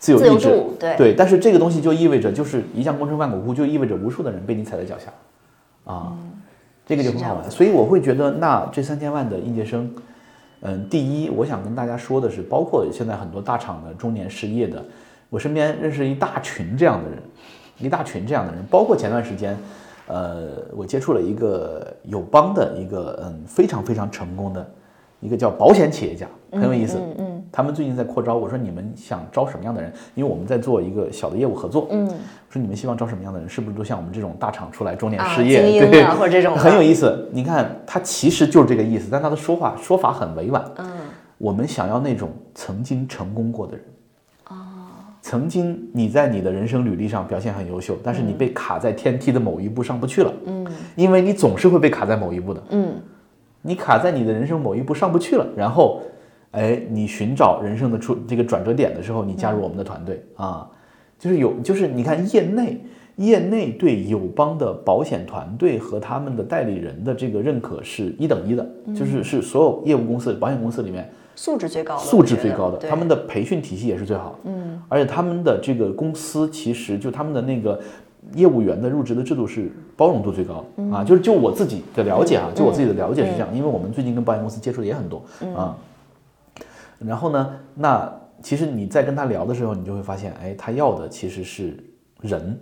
[0.00, 0.60] 自由意志。
[0.80, 5.12] 对对，但是这个东西就意味着，就是一将功成万骨枯，就意味着无数的人被你踩在脚下，
[5.84, 6.12] 啊。
[6.90, 9.88] 这个就很好玩，所以我会觉得，那这三千万的应届生，
[10.62, 14.84] 嗯，第一，我想跟大家说的是，包括现在很多大厂的中年失业的，
[15.28, 17.18] 我身边认识一大群这样的人，
[17.78, 19.56] 一大群这样的人，包括前段时间，
[20.08, 24.68] 呃，我接触了一个友邦的一个嗯非常非常成功的
[25.20, 29.92] 一个叫保险企业家，很有意思，嗯嗯，他们最近在扩招，我说你们想招什么样的人？
[30.14, 32.08] 因为我们在做一个小的业务合作，嗯。
[32.48, 33.48] 说你们希望招什么样的人？
[33.48, 37.28] 是不是都像我们这种大厂出来中年失业，对，或者这种很有意思。
[37.30, 40.64] 你看他其实就是这个意思，但他的说话说法很委婉。
[40.78, 40.86] 嗯，
[41.38, 43.84] 我们想要那种曾经成功过的人。
[45.22, 50.32] 曾经你在你的人生履历上表现很优秀，但是你被卡在天梯的某一步上不去了。
[50.46, 52.62] 嗯，因为你总是会被卡在某一步的。
[52.70, 52.94] 嗯，
[53.62, 56.00] 你卡在你的人生某一步上不去了，然后，
[56.52, 60.68] 哎，你寻找人生的出这个转折点的时候，你加入我们的团队啊，
[61.18, 62.80] 就是有，就是你看业内，
[63.16, 77.78] 业内对友邦的保险团队和他们的代理人的这个认可是一等一的，就是是所有业务公司、保险公司里面素质最高的，素质最高的，他们的培训体系也是最好的，嗯，而且他们的这个公司其实就他们的那个
[78.34, 85.22] 业务员的入职的制度是包容度最高的、啊，就是就我自己的了解啊，就我自己的了解是这样，因为我们最近跟保险公司接触的也很多
[85.56, 85.76] 啊，
[86.98, 91.76] 然后呢，那其实你在跟他聊的时候，你就会发现，哎，他要的其实是
[92.20, 92.58] 人。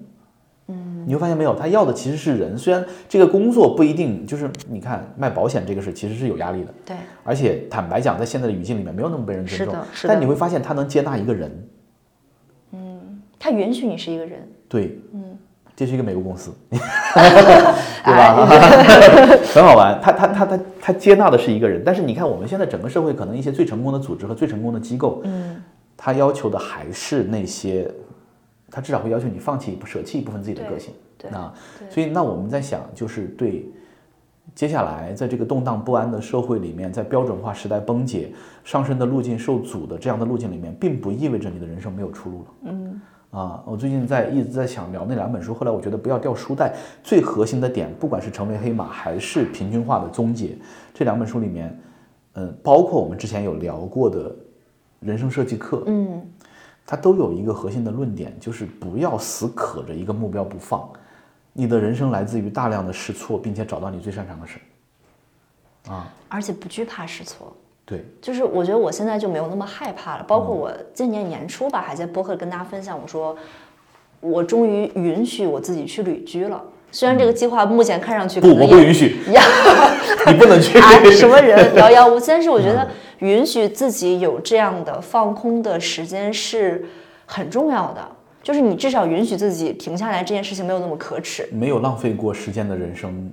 [0.70, 2.58] 嗯，你会发现没有，他要的其实是人。
[2.58, 6.74] 虽然这个工作不一定就是你看卖保险这个事，其实是有压力的。
[6.84, 9.72] 对，而且坦白讲，在现在的语境里面，没有那么被人尊重。
[9.72, 11.68] 是的是的但你会发现，他能接纳一个人，
[12.72, 15.27] 嗯他允许你是一个人，对，嗯，
[15.78, 16.50] 这是一个美国公司，
[17.14, 17.30] 哎
[18.04, 18.46] 对吧？
[19.54, 19.96] 很好玩。
[20.02, 25.62] 他他他他他接纳的是一个人，但是你看，我们现在整个社会可能一些最成功的组织和最成功的机构，嗯，
[25.96, 27.88] 他要求的还是那些，
[28.72, 30.92] 他至少会要求你放弃、舍弃一部分自己的个性。
[31.16, 31.54] 对啊，
[31.88, 33.64] 所以那我们在想，就是对
[34.56, 38.32] 接下来在这个动荡不安的社会里面，在标准化时代崩解、
[38.64, 42.46] 上升的路径受阻的这样的路径里面，并不意味着你的人生没有出路了。
[42.64, 43.00] 嗯。
[43.30, 46.74] 啊，我最近在一直在想聊那两本书，后来我觉得不要掉书袋。
[47.02, 50.56] 最核心的点，不管是成为黑马还是平均化的终结，
[50.94, 51.78] 这两本书里面，
[52.34, 54.34] 嗯，包括我们之前有聊过的
[55.00, 56.26] 人生设计课，嗯，
[56.86, 60.88] 它都有一个核心的论点，就是不要死磕着一个目标不放。
[61.52, 64.58] 你的人生来自于大量的试错，并且找到你最擅长的事。
[65.88, 67.54] 啊，而且不惧怕试错。
[67.88, 73.34] 对，就是我觉得我现在就没有那么害怕了，包括我今年年初吧，还在播客跟大家分享，我说
[74.20, 76.62] 我终于允许我自己去旅居了。
[76.90, 79.42] 虽然这个计划目前看上去可不，能我不允许， 呀，
[80.28, 80.78] 你不能去。
[80.78, 82.86] 啊，什么人 遥遥无期，但是我觉得
[83.20, 86.84] 允许自己有这样的放空的时间是
[87.24, 88.06] 很重要的，
[88.42, 91.48] 就是你至少允许自己停下来，这件事情没有那么可耻。
[91.52, 93.30] 没有浪费过时间的人生，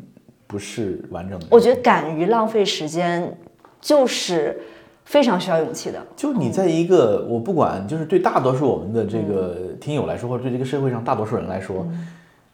[0.48, 1.46] 不是完整的。
[1.50, 3.38] 我觉得敢于浪费时间，
[3.86, 4.60] 就是
[5.04, 6.02] 非常需要勇气的。
[6.16, 11.86] 就你在一个，我不管，就是对大多数我们的这个听友来说，或者对这个社会上大多数人来说，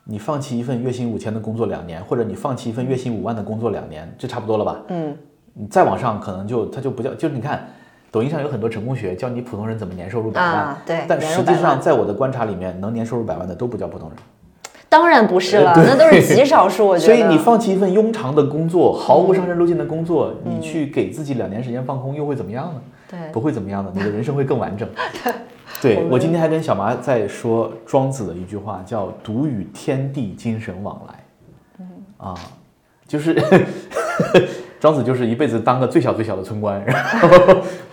[0.03, 4.81] 你放弃一份月薪五千的工作两年，或者你放弃一份月薪五万的工作两年，这差不多了吧？
[4.89, 5.15] 嗯，
[5.53, 7.65] 你再往上，可能就它就不叫，就是你看，
[8.11, 14.17] 抖音上有很多成功学，教你普通人怎么年收入百万，啊对但实际上在我的观察里面，能年收入百万的都不叫普通人。
[14.91, 16.85] 当然不是了，那都是极少数。
[16.91, 22.81] 我觉得，所以你放弃一份庸常的工作，毫无上升路径的工作，嗯你去给自己两年时间放空，又会怎么样呢？
[23.09, 24.87] 对不会怎么样的，你的人生会更完整。
[25.81, 31.15] 对我今天还跟小麻在说庄子的一句话，叫“独与天地精神往来”。
[31.79, 32.35] 嗯啊，
[33.07, 33.33] 就是
[34.77, 37.29] 庄子就是一辈子当个最小最小的村官，然后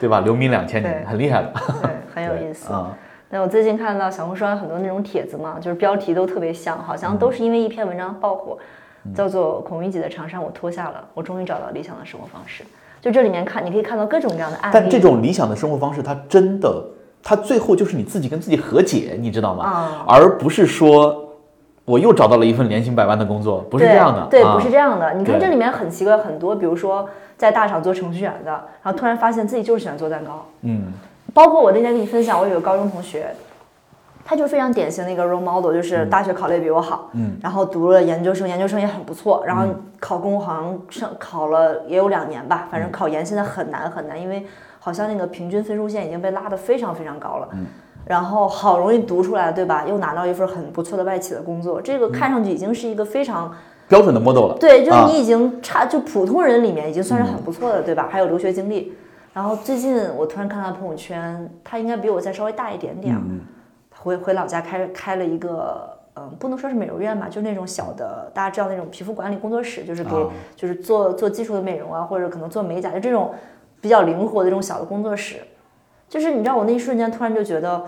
[0.00, 0.18] 对吧？
[0.20, 1.52] 留名两千年，很厉害的。
[1.82, 2.72] 对很有意思。
[2.72, 2.96] 啊。
[3.30, 8.56] 那我最近看到小红书上很多那种帖子嘛，就是标题都特别像，好像都是因为一篇文章爆火，
[9.14, 12.64] 叫做“孔乙己的长衫我脱下了，我终于找到理想的生活方式”。
[13.00, 14.74] 就这里面看，你可以看到各种各样的案例。
[14.74, 16.82] 但这种理想的生活方式，它真的，
[17.22, 19.64] 它最后就是你自己跟自己和解，你知道吗？
[19.64, 21.28] 啊而不是说
[21.84, 24.26] 我又找到了一份年薪百万的工作，不是这样的。
[24.30, 25.14] 对，啊不是这样的。
[25.14, 28.50] 你看这里面很奇怪，很多，比如说在大厂做程序员的，
[28.82, 30.44] 然后突然发现自己就是喜欢做蛋糕。
[30.62, 30.92] 嗯，
[31.34, 33.28] 包括我那天跟你分享，我有个高中同学，
[34.24, 39.64] 他就是非常典型的一个 role model，就是大学考的也比我好，嗯，然后读了研究生，研究生也很不错，然后
[40.00, 44.44] 考公好像上考了也有两年吧，反正考研现在很难很难，因为
[44.80, 47.66] 好像那个平均分数线已经被拉得非常非常高了，嗯，
[48.06, 49.84] 然后好容易读出来，对吧？
[49.88, 53.54] 又拿到一份很不错的外企的工作，这个看上去已经是一个非常。
[53.86, 54.56] 标准的 model 了。
[54.60, 58.06] 对，就是啊你已经差，就普通人里面已经算是很不错的，对吧？
[58.10, 58.92] 还有留学经历。
[59.38, 63.16] 然后最近我突然看他朋友圈，他应该比我再稍微大一点点
[63.96, 73.32] 回回老家开开了一个，嗯，不能说是美容院吧，就那种小的，大家知道那种皮肤管理工作室，就是给、啊就是做做基础的美容啊，或者可能做美甲，就这种
[73.80, 75.36] 比较灵活的这种小的工作室。
[76.09, 77.84] 就是你知道，我那一瞬间突然就觉得，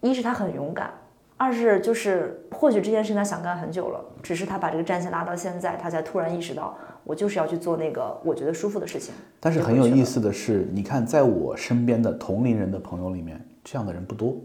[0.00, 0.92] 一是他很勇敢，
[1.36, 6.78] 二是就是或许这件事情他想干很久了，只是他把这个战线拉到现在，他才突然意识到，
[7.08, 9.14] 我就是要去做那个我觉得舒服的事情。
[9.40, 14.36] 但是很有意思的是，你看，在我身边的同龄人的朋友里面，这样的人不多，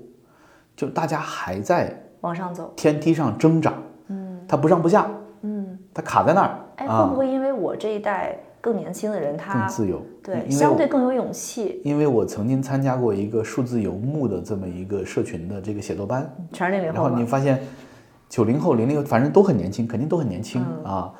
[0.73, 3.73] 就大家还在往上走，天梯上挣扎，
[4.07, 5.11] 嗯，他不上不下，
[5.41, 10.01] 嗯，他卡在那儿，哎，啊会不会因为我这一代更年轻的人，他更自由。
[10.23, 17.59] 对相对更有勇气，因为我曾经参加过一个数字游牧的这么一个社群的这个写作班，全是零零然后你发现
[18.29, 21.13] 九零后、零零后，反正都很年轻，肯定都很年轻、嗯啊。
[21.13, 21.19] 嗯、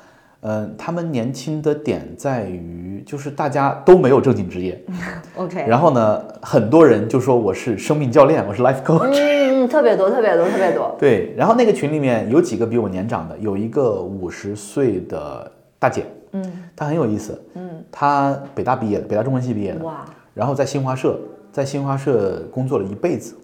[0.76, 4.82] 他们年轻的点在于，就是大家都没有正经职业，
[5.36, 9.08] OK，然后呢，很多人就说我是生命教练，我是 life coach。
[9.12, 10.94] 嗯嗯，特别多，特别多，特别多。
[10.98, 16.42] 对，然后那个群里面有几个比我年长的，有一个五十岁的大姐，嗯。
[16.76, 21.16] 她很有意思，嗯，她北大毕业的，北大中文系毕业的，哇，然后在新华社，
[21.52, 23.36] 在新华社工作了一辈子，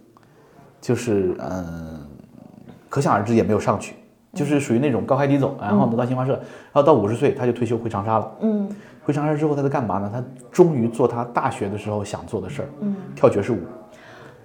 [0.80, 2.00] 就是嗯，
[2.88, 3.94] 可想而知也没有上去，
[4.32, 6.42] 就是属于那种高开低走，然后呢到新华社，然
[6.74, 8.32] 后到五十岁他就退休回长沙了。
[8.40, 8.68] 嗯
[9.02, 10.10] 回长沙之后他在干嘛呢？
[10.12, 10.22] 他
[10.52, 13.58] 终于做他大学的时候想做的事儿，嗯，跳爵士舞。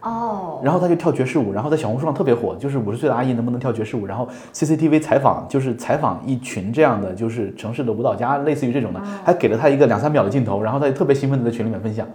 [0.02, 4.06] 哦，然后他就跳爵士舞，然后在小红书上特别火，就是五十岁的阿姨能不能跳爵士舞？
[4.06, 12.08] 然后 CCTV 采访，就是采访一群这样的就是城市的舞蹈家，类似于这种的，还给了他一个两三秒的镜头，然后他就特别兴奋的在群里面分享，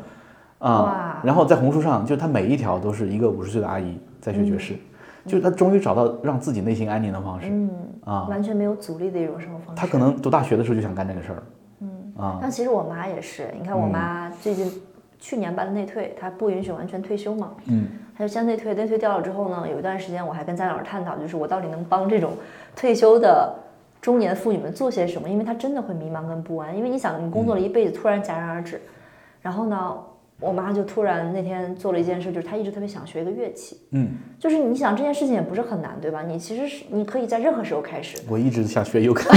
[0.58, 4.74] 啊、哇然后在红书上，就是他每一条都是一个五十岁的阿姨在学爵士，
[5.26, 7.70] 就是他终于找到让自己内心安宁的方式，嗯
[8.04, 8.26] 啊。
[8.28, 9.80] 完全没有阻力的一种生活方式。
[9.80, 11.42] 他可能读大学的时候就想干这个事儿，
[11.80, 13.92] 嗯啊，但其实我妈也是，你看我嗯。
[13.92, 14.72] 妈最近
[15.18, 22.32] 去年办的内退，她不允许完全退休嘛，嗯，她就先内退，内退掉了之后呢，有一段时间我还跟家长探讨，就是我到底能帮这种
[22.74, 23.54] 退休的
[24.00, 28.80] 中年妇女们做些什么，因为她真的会迷茫跟不安，因为你想你工作了一辈子，突然戛然而止，
[29.42, 29.94] 然后呢，
[30.40, 36.22] 我妈就突然那天做了一件事，就是她一直特别想学一个乐器，嗯，就是你想这件事情也不是很难，对吧？
[36.22, 39.30] 你其实是你可以在任何时候开始，我一直想学 尤克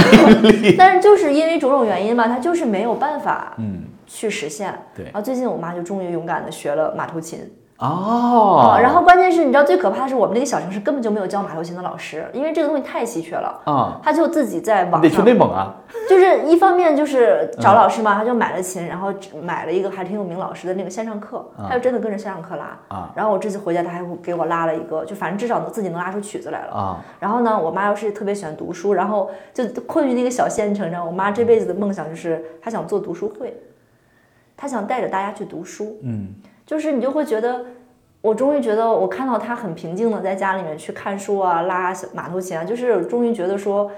[0.78, 4.74] 但是就是因为种种原因吧，她就是没有办法嗯，去实现。
[4.96, 7.38] 对然后最近我妈就终于勇敢的学了马头琴
[7.78, 13.60] 哦啊，，然后关键是你知道最可怕的是我们那个小城市根本就没有教马头琴的老师，因为这个东西太稀缺了。
[13.64, 15.74] 啊，他就自己在你得去网上，内蒙啊，
[16.08, 19.12] 就是一方面就是嗯找老师嘛，他就买了琴，然后
[19.42, 22.78] 买了一个还挺有名老师的那个线上课，啊他就真的跟着线上课拉。
[22.88, 26.72] 啊然后我这次回家，他还给我拉了一个，就反正至少能自己能拉出曲子来了。
[26.72, 31.04] 啊，然后呢，我妈又是特别喜欢读书，然后就困于那个小县城上。
[31.04, 33.60] 我妈这辈子的梦想就是她想做读书会，
[34.56, 35.98] 她想带着大家去读书。
[36.02, 36.28] 嗯。
[36.66, 37.64] 就是你就会觉得，
[38.20, 43.90] 我终于觉得我看到他很平静的在家里面去看书啊，拉小马头琴啊，就是终于觉得说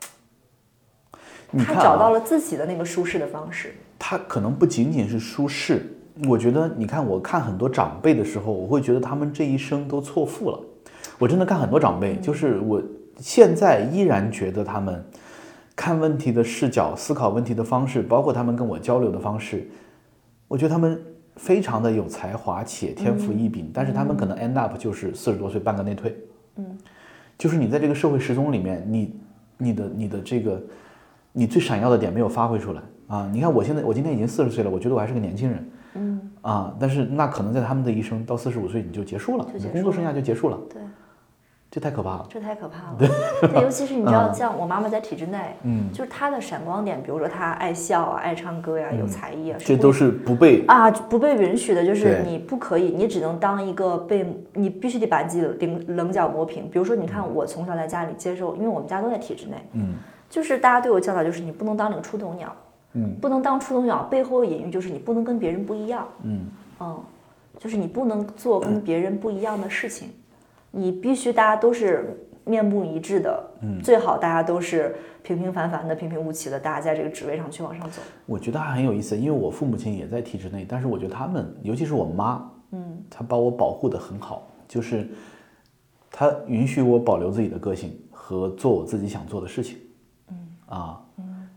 [1.50, 3.74] 你看、啊、她找到了自己的那个舒适的方式。
[3.98, 5.96] 他可能不仅仅是舒适，
[6.28, 10.60] 我觉得，你看，我看很多长辈的时候，我会觉得他们这一生都错付了。
[11.18, 12.82] 我真的看很多长辈，就是我
[13.18, 15.02] 现在依然觉得他们
[15.74, 19.66] 看问题的视角、思考问题的方式，包括他们跟我交流的方式，
[20.48, 21.00] 我觉得他们
[21.36, 26.16] 非常的有才华且天赋异禀，但是他们可能 end up 就是四十多岁半个内退。
[26.56, 26.78] 嗯，
[27.36, 29.14] 就是你在这个社会时钟里面，你
[29.58, 30.62] 你的你的这个
[31.32, 33.28] 你最闪耀的点没有发挥出来啊！
[33.32, 35.70] 你看我现在我今天已经四十岁了，我觉得我还是个年轻人。
[35.96, 40.82] 嗯，啊，但是那可能在他们的一生到四十五岁你就结束了，你的工作生涯就结束了，对，
[41.74, 42.26] 这太可怕了。
[42.30, 42.96] 这太可怕了。
[42.96, 44.34] 对，尤其是你知道，嗯。
[44.34, 56.70] 像我妈妈在体制内，嗯，就是她的闪光点，比如说她爱笑啊、爱唱歌呀、有才艺啊，不这都是不被啊，不被允许的，就是你不可以，你只能当一个被你必须得把自己的棱棱角磨平。
[56.70, 59.94] 比如说，你看我从小在家里接受，因为我们家都在体制内，嗯。
[60.30, 62.54] 就是大家对我教导就是你不能当那个出头鸟，
[62.92, 63.16] 嗯。
[63.20, 66.46] 不能当出头鸟，背后的隐喻就是你不能跟别人不一样，嗯。
[66.78, 67.02] 嗯，
[67.58, 70.10] 就是你不能做跟别人不一样的事情，
[70.74, 73.80] 你必须大家都是面目一致的，嗯。
[73.80, 78.02] 最好大家都是平平凡凡的、平平无奇的，大家在这个职位上去往上走。
[78.26, 85.08] 我觉得还很有意思，因为我父母亲也在体制内，但是我觉得他们，尤其是我妈，嗯，她把我保护的很好，就是
[86.10, 89.78] 她允许我保留自己的个性和做我自己想做的事情，
[90.28, 90.36] 嗯。
[90.66, 91.00] 啊，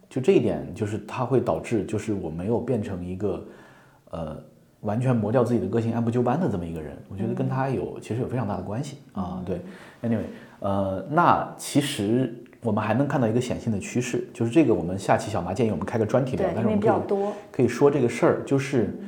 [0.10, 3.46] 就这一点，就是它会导致，就是我没有变成一个，
[4.12, 4.44] 呃，
[4.82, 6.98] 完全磨掉自己的个性、按部就班的这么一个人。
[7.10, 9.42] 我觉得跟他有其实有非常大的关系啊。
[9.46, 9.62] 对
[10.04, 10.26] ，anyway，
[10.60, 19.00] 呃，那其实我们还能看到一个显性的趋势，就是这个我们下期小麻建议我们开个专题聊但是我们可以可以说这个事儿，就是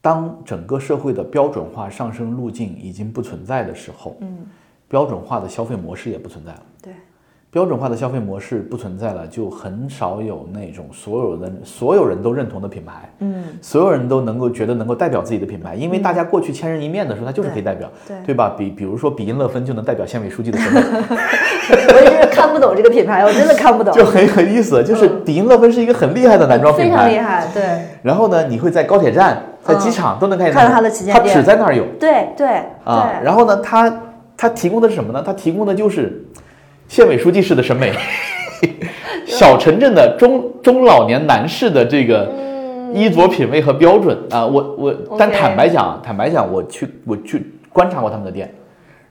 [0.00, 4.46] 当整个社会的标准化上升路径已经不存在的时候，嗯，
[4.88, 6.62] 标准化的消费模式也不存在了。
[7.50, 7.58] 对。
[7.58, 18.54] 标准化的消费模式不存在了，就很少有那种所有人所有人都认同的品牌，嗯，所有人都能够觉得能够代表自己的品牌，因为大家过去千人一面的时候，它就是可以代表，对对吧？
[18.56, 20.84] 比比如说比音乐芬就能代表县委书记的身份，
[21.94, 24.84] 我也是看不懂这个品牌，我真的看不懂， 就很有意思。
[24.84, 27.62] 就是比音乐芬是一个很厉害的男装品牌非常厉，害，对
[28.02, 32.46] 然后呢，你会在高铁站、在机场都能看见看到它的旗舰它只在那儿有对对
[32.84, 33.08] 啊。
[33.18, 34.00] 对，然后呢，它
[34.36, 35.22] 它提供的是什么呢？
[35.26, 36.22] 它提供的就是
[36.88, 37.92] 县委书记式的审美。
[39.26, 42.28] 小城镇的中中老年男士的这个
[42.92, 48.52] 衣着品味和标准啊，我我，但坦白讲，坦白讲，我去我去观察过他们的店，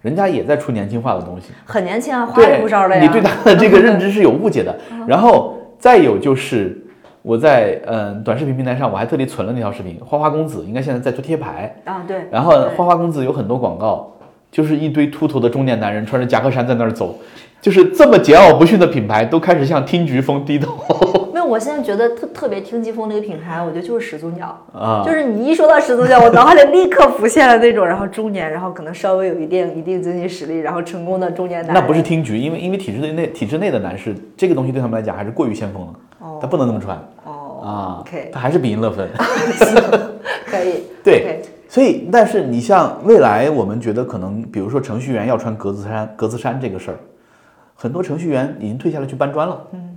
[0.02, 1.54] 人家也在出年轻化的东西。
[1.64, 3.02] 很年轻啊，花对里胡哨的呀。
[3.02, 4.76] 你对他的这个认知是有误解的。
[5.08, 6.78] 然后再有就是
[7.22, 12.18] 我在嗯短视频平台上，我还特地存了那条视频，花花公子应该现在在做贴牌，啊，对。
[12.32, 14.17] 然后花花公子有很多广告，
[14.58, 17.16] 就是一堆秃头的中年男人穿着夹克衫在那儿走，
[17.62, 20.76] 就是这么桀骜不驯的品牌都开始向听菊风低头
[21.32, 24.60] 没有，我现在觉得特特别听菊风那个品牌，我觉得就是始祖鸟。
[24.74, 25.04] 啊。
[25.06, 31.80] 就是你一说到始祖鸟，我脑海里立刻浮现了那种，然后中年，然后可能稍微有一定一定经济实力，然后成功的中年男人。
[31.80, 39.08] 那不是听菊，因为因为体制内内体制内的男士，这个东西对他们来讲还是过于先锋了，哦他不能那么穿哦啊 OK，他还是比音乐分。
[40.50, 40.82] 可以。
[41.06, 41.44] 对
[41.78, 46.98] 所以，但是你像未来，我们觉得可能，比如说程序员要穿格子衫，格子衫这个事儿，
[47.76, 49.62] 很多程序员已经退下来去搬砖了。
[49.74, 49.96] 嗯。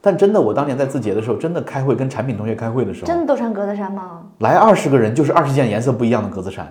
[0.00, 4.22] 但真的，我当年在字节的时候，真的开会跟产品同学开会的时候，真的都穿格子衫吗？
[4.38, 6.66] 来二十个人就是二十件颜色不一样的格子衫，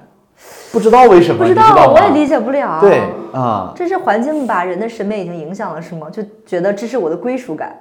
[0.73, 1.93] 不知道为什么，不知道？
[1.93, 2.81] 我也理解不了。
[2.81, 6.09] 对啊，这是环境把人的审美已经影响了，是吗？
[6.09, 7.73] 就觉得这是我的归属感。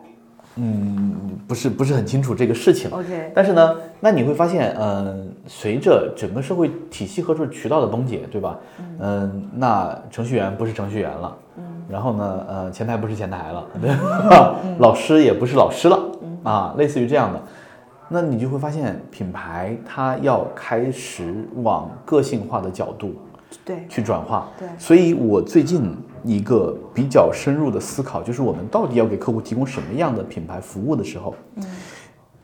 [1.47, 2.91] 不是不是很清楚这个事情。
[2.91, 8.59] OK 但是呢，那你会发现，嗯、随着整个社会体系和这渠道的崩解，对吧？
[8.99, 14.57] 嗯、那程序员不是程序员了，嗯，然后呢，呃，前台不是前台了，对吧？
[14.79, 15.99] 老师也不是老师了，
[16.43, 17.41] 啊，类似于这样的。
[18.09, 23.15] 那你就会发现，品牌它要开始往个性化的角度
[23.65, 24.51] 对，去转化。
[24.59, 24.69] 对。
[24.79, 25.95] 所以我最近
[26.25, 31.35] 一个比较深入的思考，就是我们到底要给客户提供什么样的品牌服务的时候，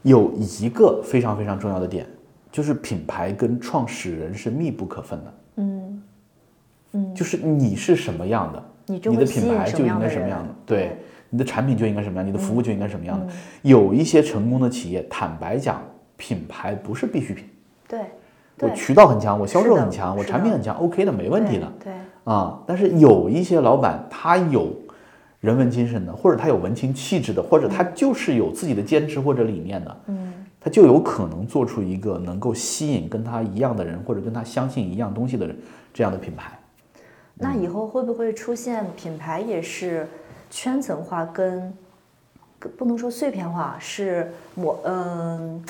[0.03, 2.07] 有一个非常非常重要的点，
[2.51, 5.35] 就是品牌跟创始人是密不可分的。
[5.57, 6.03] 嗯。
[6.95, 10.99] 嗯，就是你是什么样的，你就的品牌就应该什么样的，对对，
[11.31, 13.33] 你的产品就应该什么样，你的服务就应该什么样的。
[13.63, 15.83] 有一些成功的企业，坦白讲，
[16.19, 17.47] 品牌不是必需品。
[17.89, 18.01] 对，
[18.59, 21.73] 我对，渠道很强，我销售很强，我产品很强，OK 的，没问题的。
[21.83, 21.93] 对，
[22.25, 24.71] 啊，但是有一些老板他有
[25.41, 35.57] 人文精神的，或者他有文青气质的，或者他就是有自己的坚持或者理念的，嗯，他就有可能做出一个能够吸引跟他一样的人，或者跟他相信一样东西的人
[35.93, 36.53] 这样的品牌。
[37.35, 40.07] 那以后会不会出现品牌也是
[40.49, 41.73] 圈层化跟，
[42.61, 45.65] 跟不能说碎片化，是我嗯，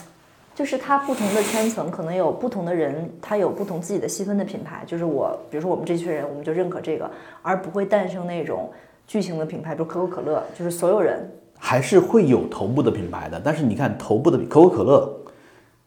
[0.55, 4.83] 就是它不同的圈层可能有不同的人，他有不同自己的细分的品牌。
[4.87, 8.71] 就是我，比如说我们这群人，我们就认可这个，而不会诞生那种
[9.07, 11.27] 巨型的品牌，比如可口可乐，就是所有人
[11.59, 15.11] 还是会有头部的品牌的，但是你看头部的可口可乐，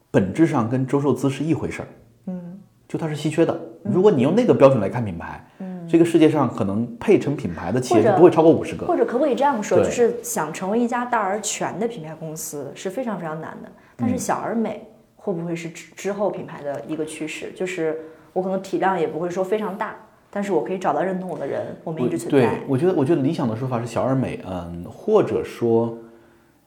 [0.10, 1.88] 本质上跟周寿滋是一回事儿，
[2.28, 3.56] 嗯，就它是稀缺的。
[3.84, 8.88] 如果你用那个标准来看品牌，嗯，这个世界上可能配成品牌的企业就不会超过五十个。
[8.88, 13.70] 或者可不可以这样说，就是想成为一家大而全的品牌公司是非常非常难的。
[13.96, 14.10] 但嗯。
[14.10, 17.52] 是小而美会不会是之之后品牌的一个趋势？
[17.56, 18.00] 就是
[18.34, 19.96] 我可能体量也不会说非常大，
[20.30, 25.98] 但是我可以找到认同我的人，我们一直存对在。，我觉得，我觉得理想的说法是小而美，嗯，或者说，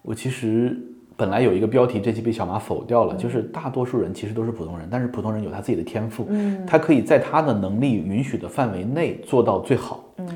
[0.02, 0.76] 我其实
[1.16, 10.26] 本来有一个标题，这期被小马否掉了，就是大多数人其实都是普通人，但是普通人有他自己的天赋，嗯，他可以在他的能力允许的范围内做到最好，嗯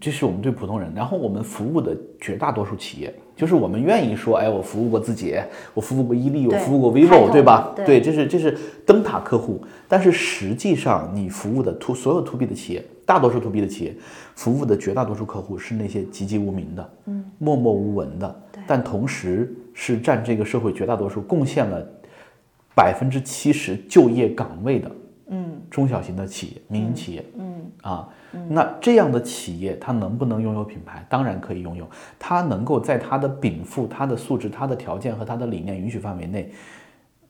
[0.00, 7.72] 这是我们对普通人，然后我们服务的绝大多数企业，就是我们愿意说，哎，我服务过字节，我服务过伊利，我服务过 vivo，对吧？
[7.74, 7.84] 对？
[7.84, 13.96] 对，这是这是灯塔客户，但是实际上你服务的 to 所有 to B 的企业，大多数 to B 的企业
[14.36, 21.84] 服务的绝大多数客户是那些籍籍无名的，嗯，默默无闻的，但同时是占这个社会绝大多数，贡献了
[22.76, 24.90] 百分之七十就业岗位的，
[25.30, 27.52] 嗯，中小型的企业、民营企业，嗯。
[27.82, 28.08] 啊，
[28.48, 31.04] 那这样的企业它能不能拥有品牌？
[31.08, 31.86] 当然可以拥有，
[32.18, 36.50] 它能够在它的禀赋、它的素质、它的条件和它的理念允许范围内，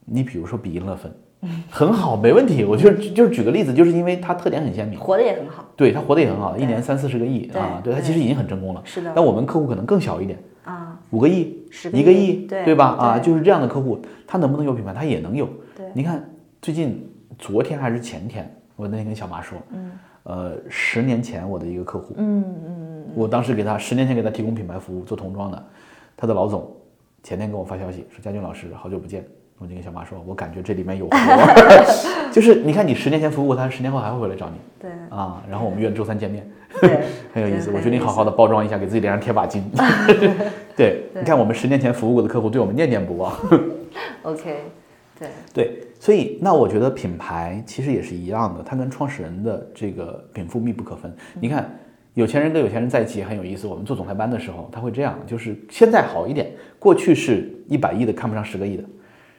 [0.05, 1.12] 你比如说比音乐分，
[1.68, 2.64] 很好，没问题。
[2.64, 8.82] 我就就是举个例子，就是因为它特点很鲜明，活得也很好对它活得也很好，一年三四十个亿啊，对它其实已经很成功了。
[8.84, 12.86] 是的但我们客户可能更小一点，啊，五个亿、10个亿一个亿，对吧？
[12.98, 14.92] 啊，就是这样的客户，他能不能有品牌？
[14.94, 15.48] 他也能有。
[15.76, 16.22] 对你看
[16.61, 19.90] 最近昨天还是前天，我那天跟小马说，嗯，
[20.25, 25.62] 呃，十年前我的一个客户，嗯嗯，我当时给他十年前给他提供品牌服务做童装的，
[26.16, 26.70] 他的老总
[27.23, 29.25] 前天跟我发消息说：“佳俊老师，好久不见。”
[29.59, 31.16] 我就跟小马说：“我感觉这里面有活，
[32.33, 35.41] 就是你看你十年前服务过他，十年后还会回来找你对啊。
[35.49, 36.45] 然后我们约周三见面，
[37.33, 37.70] 很有意思。
[37.70, 39.62] 对我决定好好的包装一下，给自己脸上贴把金。
[40.77, 43.33] 对，你看我们十年前服务过的客户，对我们念念不忘。
[44.23, 44.64] OK，
[45.23, 51.12] 对，对，所以那我觉得品牌其实也是一样的，它跟创始人的这个禀赋密不可分。
[51.41, 51.70] 你看，
[52.14, 53.66] 有钱人跟有钱人在一起很有意思。
[53.66, 58.85] 我们做总裁班的时候，他会这样，就是现在好一点，过去是一百亿的看不上十个亿的，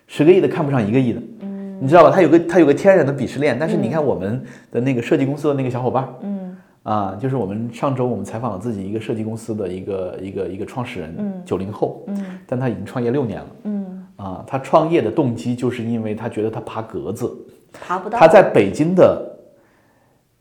[0.08, 1.22] 十个亿的看不上一个亿的。
[1.42, 2.10] 嗯，你知道吧？
[2.10, 3.56] 他有个他有个天然的鄙视链。
[3.60, 6.43] 但是你看我们的那个设计公司的那个小伙伴，嗯，
[6.84, 17.34] 啊，就是我们上周我们采访了自己一个设计公司的一个一个一个创始人，九零后，嗯，但他已经创业六年了，嗯，啊，他创业的动机就是因为他觉得他爬格子，
[17.72, 18.20] 爬不到。
[18.20, 19.26] 他在北京的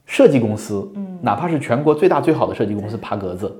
[0.04, 3.54] 设计公司，嗯，哪怕是全国最大最好的设计公司爬格子，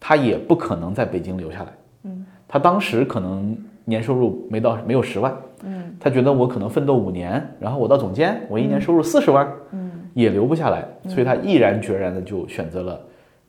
[0.00, 1.66] 他也不可能在北京留下来。
[2.02, 5.32] 嗯，他当时可能年收入没到没有十万，
[5.62, 9.83] 嗯，他觉得我可能奋斗五年，然后我到总监，我一年收入四十万，嗯，
[10.14, 12.98] 也留不下来，所以他毅然决然的就选择了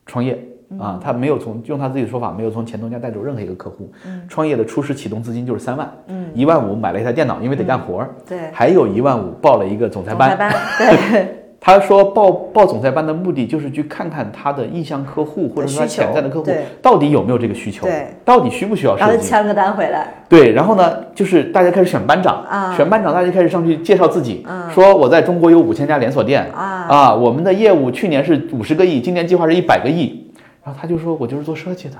[0.05, 0.37] 创业。
[0.79, 3.91] 啊，他没有从用他自己的说法，没有从前东家带走任何一个客户。
[4.03, 10.31] 嗯，创业的初始启动资金就是三万，嗯，一万五买了一台电脑，因为得干活儿，对，还有一万五报了一个总裁班。
[10.31, 10.53] 总裁班，
[11.11, 11.41] 对。
[11.65, 19.27] 他说报报总裁班的目的就是去看看他的意向客户或者说他潜在的客户到底有没有这个需求，对，到底需不需要然后设计。
[19.27, 22.75] 签个单回来，对，然后呢，就是大家开始选班长，啊。
[22.77, 27.15] 选班长，大家开始上去介绍自己，说我在中国有五千家连锁店，啊。
[27.15, 30.31] 我们的业务去年是五十个亿，今年计划是一百个亿。
[30.63, 31.95] 然后他就说，我就是做设计的，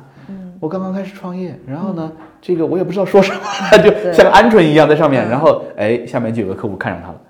[0.60, 3.40] 我刚刚开始创业，然后呢，这个我也不知道说什么，
[3.82, 7.25] 就像鹌鹑一样在上面，然后哎，下面就有个客户看上他了，嗯，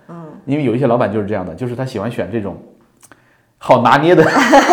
[0.45, 2.55] 因为有一些老板就是这样的，就是他喜欢选这种
[3.57, 4.23] 好拿捏的、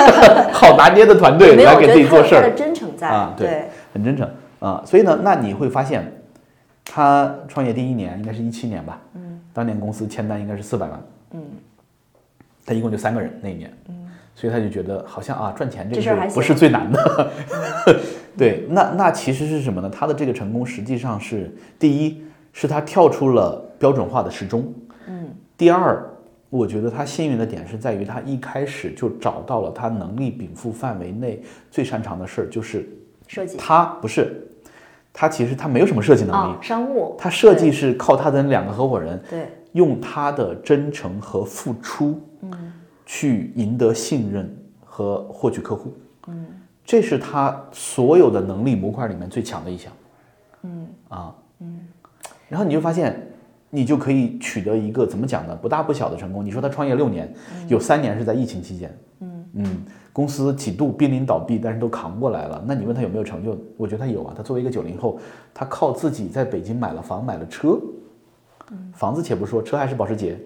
[0.53, 2.51] 好拿捏的团队，来给自己做事儿。
[2.55, 4.29] 真诚在啊，对，很真诚。
[4.61, 6.05] 啊，所以呢，那你会发现，
[6.85, 11.03] 他创业第一年应该是一七年吧，嗯，当年公司签单应该是四百万，
[11.33, 11.43] 嗯，
[12.65, 13.95] 他一共就三个人那一年，嗯，
[14.37, 17.31] 所以他就觉得好像啊赚钱这个事儿不是最难的，
[18.39, 19.91] 对，那那其实是什么呢？
[19.91, 24.92] 他的这个成功实际上是第一是他跳出了标准化的时钟，嗯，
[25.63, 26.05] 第二。
[26.51, 32.87] 我觉得他幸运的点是在于他一开始就找到了他能力禀赋范围内最擅长的事儿，就是
[33.27, 33.57] 设计。
[33.57, 34.47] 他不是，
[35.15, 42.53] 他其实他没有什么设计能力啊，，商务，他设计是靠他的两个合伙人，对，用他的真诚和付出，嗯，
[43.07, 44.55] 去赢得信任
[44.85, 45.95] 和获取客户，
[46.27, 46.45] 嗯，
[46.85, 49.91] 这是他所有的能力模块里面最强的一项，
[50.65, 50.87] 嗯。
[51.09, 51.81] 啊，嗯，
[52.47, 53.27] 然后你就发现。
[53.75, 55.57] 你就可以取得一个怎么讲呢？
[55.57, 56.45] 不大不小的成功。
[56.45, 57.33] 你说他创业六年，
[57.69, 62.63] 有三年是在疫情期间，嗯嗯公司几度濒临倒闭，但是都扛过来了。
[62.67, 63.57] 那你问他有没有成就？
[63.79, 64.35] 我觉得他有啊。
[64.37, 65.19] 他作为一个九零后，
[65.55, 67.81] 他靠自己在北京买了房，买了车，
[68.93, 70.39] 房子且不说，车还是保时捷，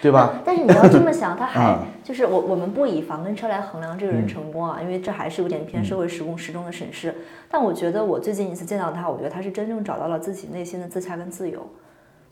[0.00, 0.40] 对吧？
[0.44, 7.12] 但是你要这么想， 他还嗯就是我我们不以房跟车来衡量这个人成功啊，因为这还是有点偏社会时工时钟的审视。
[7.50, 11.68] 但我觉得我最近一次见到他，我觉得他是真正找到了自己内心的自洽跟自由。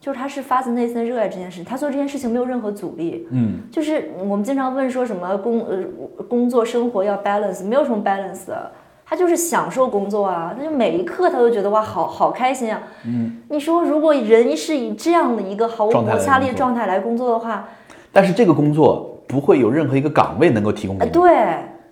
[0.07, 3.27] 就是他是发自内心的热爱这件事，他做这件事情没有任何阻力。
[3.33, 8.71] 嗯，就是我们经常问说什么工呃工作生活要 balance，没有什么 balance 的，
[9.05, 12.81] 他就是享受工作啊，他就每一刻他都觉得哇好好开心啊。
[13.05, 17.69] 嗯，你说如果人是以这样的一个毫无摩擦力的状态来工作的话，
[18.13, 21.27] 但是这个工作不会有任何一个岗位能够提供给哎，你，对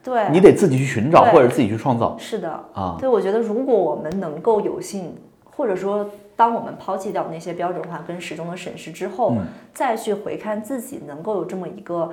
[0.05, 2.97] 对，你得自己去寻找或者自己去创造是的啊。
[3.01, 5.13] 对，我觉得如果我们能够有幸，
[5.57, 12.11] 或者说当我们抛弃掉那些标准化跟时钟的审视之后，嗯再去回看自己能够有这么一个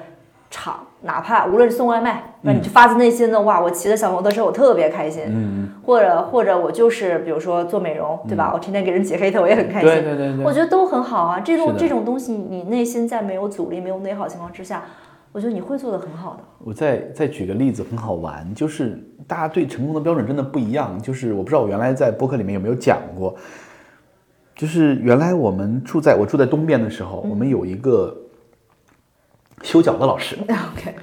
[0.50, 8.52] 场，哪怕无论是送外卖，那你就发自内心的哇，我骑着小摩托车我特别开心，嗯，或者或者我就是比如说做美容，对吧？
[8.54, 9.90] 我天天给人解黑头，我也很开心。
[9.90, 11.40] 对对对对我觉得都很好啊。
[11.40, 14.84] 这种这种东西，你内心在没有阻力、没有内耗情况之下，
[15.32, 16.44] 我觉得你会做的很好的。
[16.60, 21.02] 我再再举个例子，很好玩，就是大家对成功的标准真的不一样。
[21.02, 23.36] 就是我不知道我原来在播客里面有没有讲过，
[24.56, 28.16] 就是原来我们住在我住在东边的时候，我们有一个
[29.64, 30.94] 修脚的老师， OK，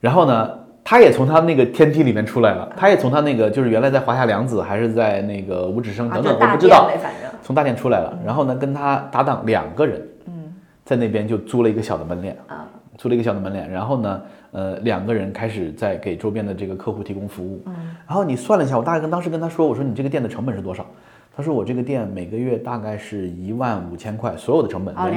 [0.00, 6.90] 然后呢，他也从他那个天梯里面出来了，他也从他那个就是原来在华夏良子还是在那个五指生啊，等等，我不知道
[7.42, 10.52] 从大店出来了，然后呢，跟他搭档两个人，嗯，
[10.84, 12.66] 在那边就租了一个小的门脸啊，
[12.98, 14.20] 租了一个小的门脸，然后呢，
[14.50, 17.74] 呃，两个人开始在给周边的这个客户提供服务，嗯，
[18.06, 20.84] 然后你算了一下，我大概跟当时跟他说，我说你这个店的成本是多少？
[21.36, 25.08] 他说我这个店每个月大概是一万五千块，所有的成本，啊，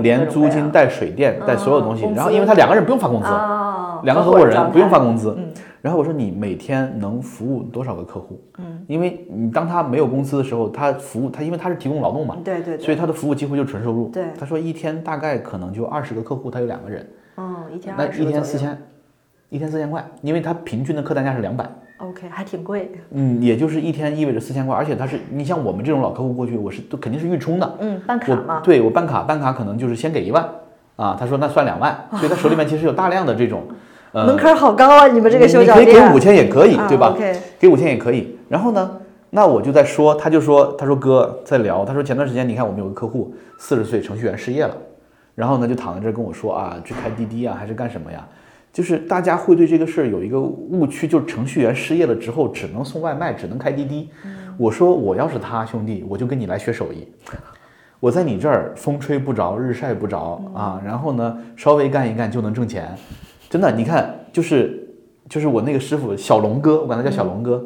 [0.00, 5.34] 连租金带水电带所有东西，然后因为他两个人不用发工资，啊，两个合伙人不用发工资。
[5.36, 5.52] 嗯
[5.84, 8.42] 然后我说你每天能服务多少个客户？
[8.56, 14.08] 嗯，因为你当他没有工资的时候，他服务他因为他是提供劳动嘛，对对对，所以他的服务几乎就纯收入。
[14.08, 18.78] 对他说一天大概可能就二十个客户，他有两个人，嗯，一天那二十一天四千，
[19.50, 21.68] 一天四千块，因为他平均的客单价是两百。
[21.98, 22.90] ，OK，还挺贵。
[23.10, 30.48] 嗯，也就是一天意味着四千块，而且他是你像我们这种老客户过去，我是都肯定是预充的，嗯，办卡我嘛，对我办卡，办卡可能就是先给一万，
[30.96, 33.64] 啊，他说那算两万，所以他手里面其实有大量的这种，
[34.14, 35.08] 呃门槛儿好高啊！
[35.08, 37.14] 你们这个修你可以脚店给五千也可以，啊对吧
[37.58, 38.38] 给五千也可以。
[38.48, 38.98] 然后呢，
[39.30, 44.76] 那我就在说，他就说，他说哥在聊，他说前段时间你看我们有个客户四十岁程序员失业了，
[45.34, 48.24] 然后呢就躺在这儿跟我说啊，去开滴滴啊，还是干什么呀？
[48.72, 54.08] 就是大家会对这个事儿有一个误区，就是程序员失业了之后只能送外卖，只能开滴滴。
[54.56, 57.08] 我说我要是他兄弟，我就跟你来学手艺。
[57.98, 62.92] 我在你这儿风吹不着，日晒不着啊，然后呢稍微干一干就能挣钱，
[63.54, 64.84] 真的，你看就是
[65.28, 67.64] 就是我那个师傅小龙哥，我管他叫小龙哥，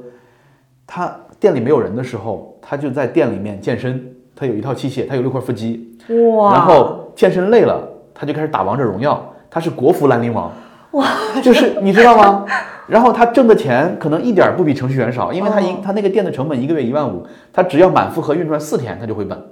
[0.86, 5.97] 他店里没有人的时候，他就在店里面健身，他有一套器械，他有六块腹肌，
[6.36, 10.53] 哇，然后健身累了，他就开始打王者荣耀，他是国服兰陵王，
[10.91, 11.07] 哇，
[11.43, 12.45] 就是你知道吗？
[12.86, 15.76] 然后他挣的钱可能一点儿不比程序员少，因为他一、哦。
[15.82, 19.43] 他那个店的成本一个月一万五，他只要满负荷运转四天，他就回本，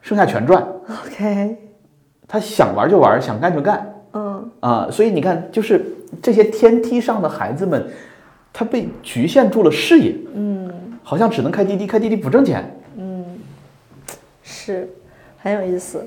[0.00, 0.66] 剩下全赚。
[1.04, 1.58] OK，
[2.26, 5.84] 他想玩就玩，想干就干嗯，啊、所以你看，就是
[6.22, 7.86] 这些天梯上的孩子们，
[8.50, 13.38] 他被局限住了视野，嗯，好像只能开滴滴，开滴滴不挣钱，嗯
[14.42, 14.88] 是
[15.38, 16.02] 很有意思。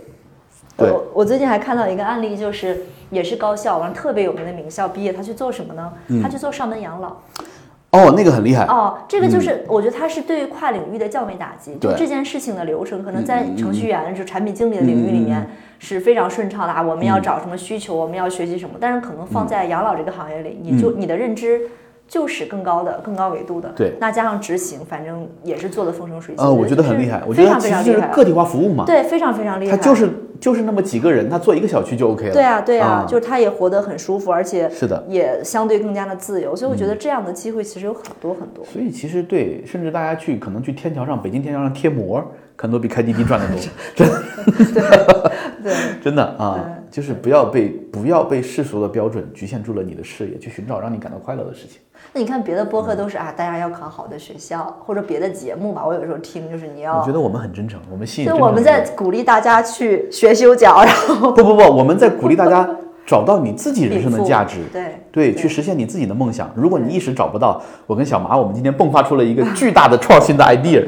[0.75, 2.81] 对我我最近还看到一个案例，就是
[3.11, 5.93] 也是高校，完了特别有名的名校毕业，他去做什么呢？
[6.07, 7.15] 嗯他去做上门养老。
[7.91, 11.75] 哦，那个很厉害，哦，这个就是我觉得它是对于跨领域的降维打击。
[11.81, 16.81] 就这件事情的流程，可能在程序员就产品经理的领域里面是非常顺畅的啊。
[16.81, 21.61] 我们要找什么需求，我们要学习什么，但是可能放在养老这个行业里，你就你的认知。
[22.07, 26.41] 就是更高的、更高维度的，对那加上执行，反正也是做的风生水起。
[26.41, 28.15] 呃，我觉得是很厉害，我觉得非常其实就是非常厉害。
[28.15, 29.77] 个体化服务嘛，对，非常非常厉害。
[29.77, 30.09] 他就是
[30.39, 33.05] 就是那么几个人，他做一个小区就 OK 了，对啊，对啊，啊。
[33.07, 35.03] 就是他也活得很舒服，而且是的。
[35.07, 36.55] 嗯也相对更加的自由。
[36.55, 38.63] 所以我觉得这样的机会其实有很多很多。
[38.65, 42.23] 所以其实对，甚至大家去可能去天桥上，北京天桥上贴膜，
[42.55, 43.47] 可能都比开滴滴赚 的
[43.95, 44.05] 多，
[44.65, 45.25] 真的
[45.63, 45.73] 对，
[46.03, 46.59] 真的啊，
[46.91, 51.79] 就是不要被不要被世俗的标准局限住了你的视野，去寻找让你感到快乐的事情。
[52.13, 58.35] 那你看别的播嗯客都是啊，大家要考好的学校，或者别的节目吧，我有时候听就是你要我觉，得我们很真诚，我们吸引就。
[58.35, 62.67] 我们在鼓励大家去学修脚，然后不不不，我们在鼓励大家
[63.05, 64.57] 找到你自己人生的 价值。
[64.71, 66.49] 对对，去实现你自己的梦想。
[66.55, 70.83] 如果你一时找不到，我跟小马，我们今天迸发出了一个巨大的创新的 idea，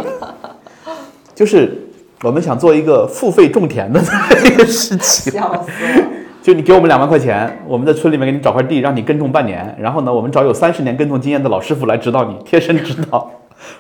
[1.36, 1.78] 就是
[2.24, 4.00] 我们想做一个付费种田的
[4.44, 5.34] 这个事情。
[5.34, 6.08] 笑死了。
[6.42, 13.30] 就你给我们两万块钱，我们在村里面给你找块地，让你耕种半年，然后呢，我们找有三十年耕种经验的老师傅来指导你，贴身指导，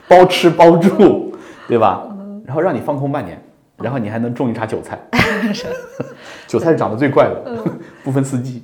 [0.07, 1.35] 包吃包住，
[1.67, 2.03] 对吧？
[2.45, 3.41] 然后让你放空半年，
[3.77, 4.99] 然后你还能种一茬韭菜，
[6.45, 7.63] 韭菜是长得最快的，
[8.03, 8.63] 不分四季。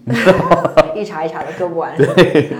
[0.95, 1.95] 一茬一茬的割不完。
[1.97, 2.51] 对，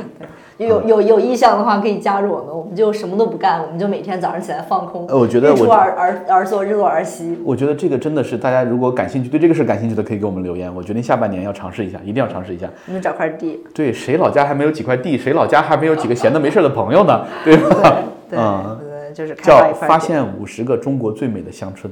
[0.58, 5.06] 有有有意向的话可以加入我们，我们就什么都不干，我们就每天早上起来放空。
[5.08, 7.38] 呃我觉得我日出而而而作，日落而息。
[7.46, 10.74] 我觉得这个真的是大家如果感兴趣，对这个事感兴趣的，可以给我们留言。
[10.74, 12.68] 我决定下半年要尝试一下，一定要尝试一下。
[12.88, 13.64] 我们找块地。
[13.74, 17.26] 对，谁老家还没有几块地，谁老家还没有几个闲的没事儿的朋友呢？
[17.44, 17.98] 对吧？
[18.30, 19.72] 对，嗯对，就是叫。
[19.74, 21.92] 发现五十个中国最美的乡村。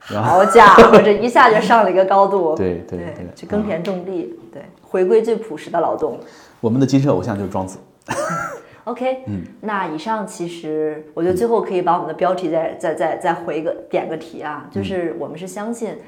[0.22, 2.54] 好家伙，这一下就上了一个高度。
[2.54, 6.18] 对对对去耕田种地，对，回归最朴实的劳动。
[6.60, 7.78] 我们的精神偶像就是庄子。
[8.84, 15.98] OK，嗯，那以上其实我觉得最后可以把我们的标题再再再再回个点个题啊，就是我们是相信，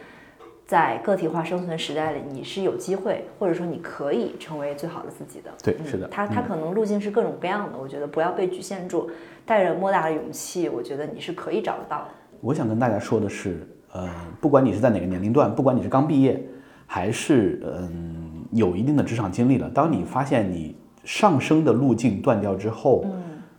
[0.67, 5.51] 在个体化生存时代里，你是有机会，或者说你可以成为最好的自己的。
[5.63, 6.09] 对，嗯是的。
[6.09, 9.11] 它它可能路径是各种各样的，我觉得不要被局限住，
[9.45, 12.07] 带着莫大的勇气，我觉得你是可以找得到的。
[12.41, 14.09] 我想跟大家说的是，呃，
[14.41, 16.41] 不管你是在哪个年龄段，不管你是刚毕业，
[16.87, 23.05] 还是嗯有一定的职场经历了，当你发现你上升的路径断掉之后，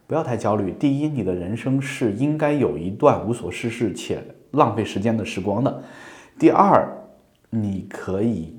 [0.08, 0.72] 不要太焦虑。
[0.74, 5.84] 第一，你的人生是应该有一段无所事事且浪费时间的时光的。
[6.40, 6.88] 第二，
[7.50, 8.56] 你可以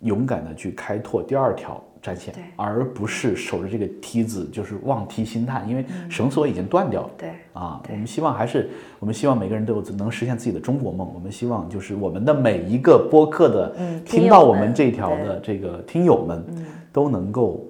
[0.00, 7.10] 勇敢的去开拓第二条战线，而不是守着这个梯子就是望梯兴叹，因为绳索已经断掉了。
[7.16, 11.10] 对，啊，我们希望还是我们希望每个人都有能实现自己的中国梦。
[11.14, 16.44] 我们希望就是我们的每一个播客的嗯听听到我们们这条的这个听友们，
[16.92, 17.66] 都能够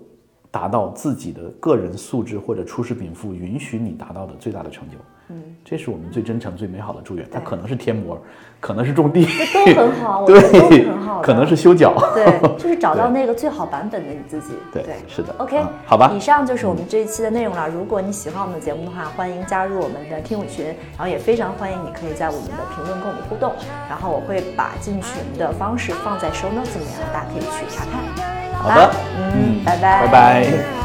[0.55, 4.97] 达到自己的个人素质或者出世禀赋允许你达到的最大的成就。
[5.31, 7.27] 嗯，这是我们最真诚、最美好的祝愿。
[7.33, 8.17] 它可能是贴膜，
[8.61, 11.93] 可能是种地，这都很好，我觉得都对很好，的，可能是修脚。
[12.15, 14.55] 对， 就是找到那个最好版本的你自己。
[14.73, 17.69] 对是的 OK，、啊好吧以上就是我们这一期的内容了。
[17.69, 23.53] 如果你喜欢我们的节目的话，欢迎加入我们的听友群，然后也非常欢迎你可以在我们的评论跟我们互动，
[23.89, 27.93] 然后我会把进群的方式放在 show notes 里面，大家可以去查看。
[27.93, 29.77] 吧好的，嗯，拜
[30.09, 30.84] 拜，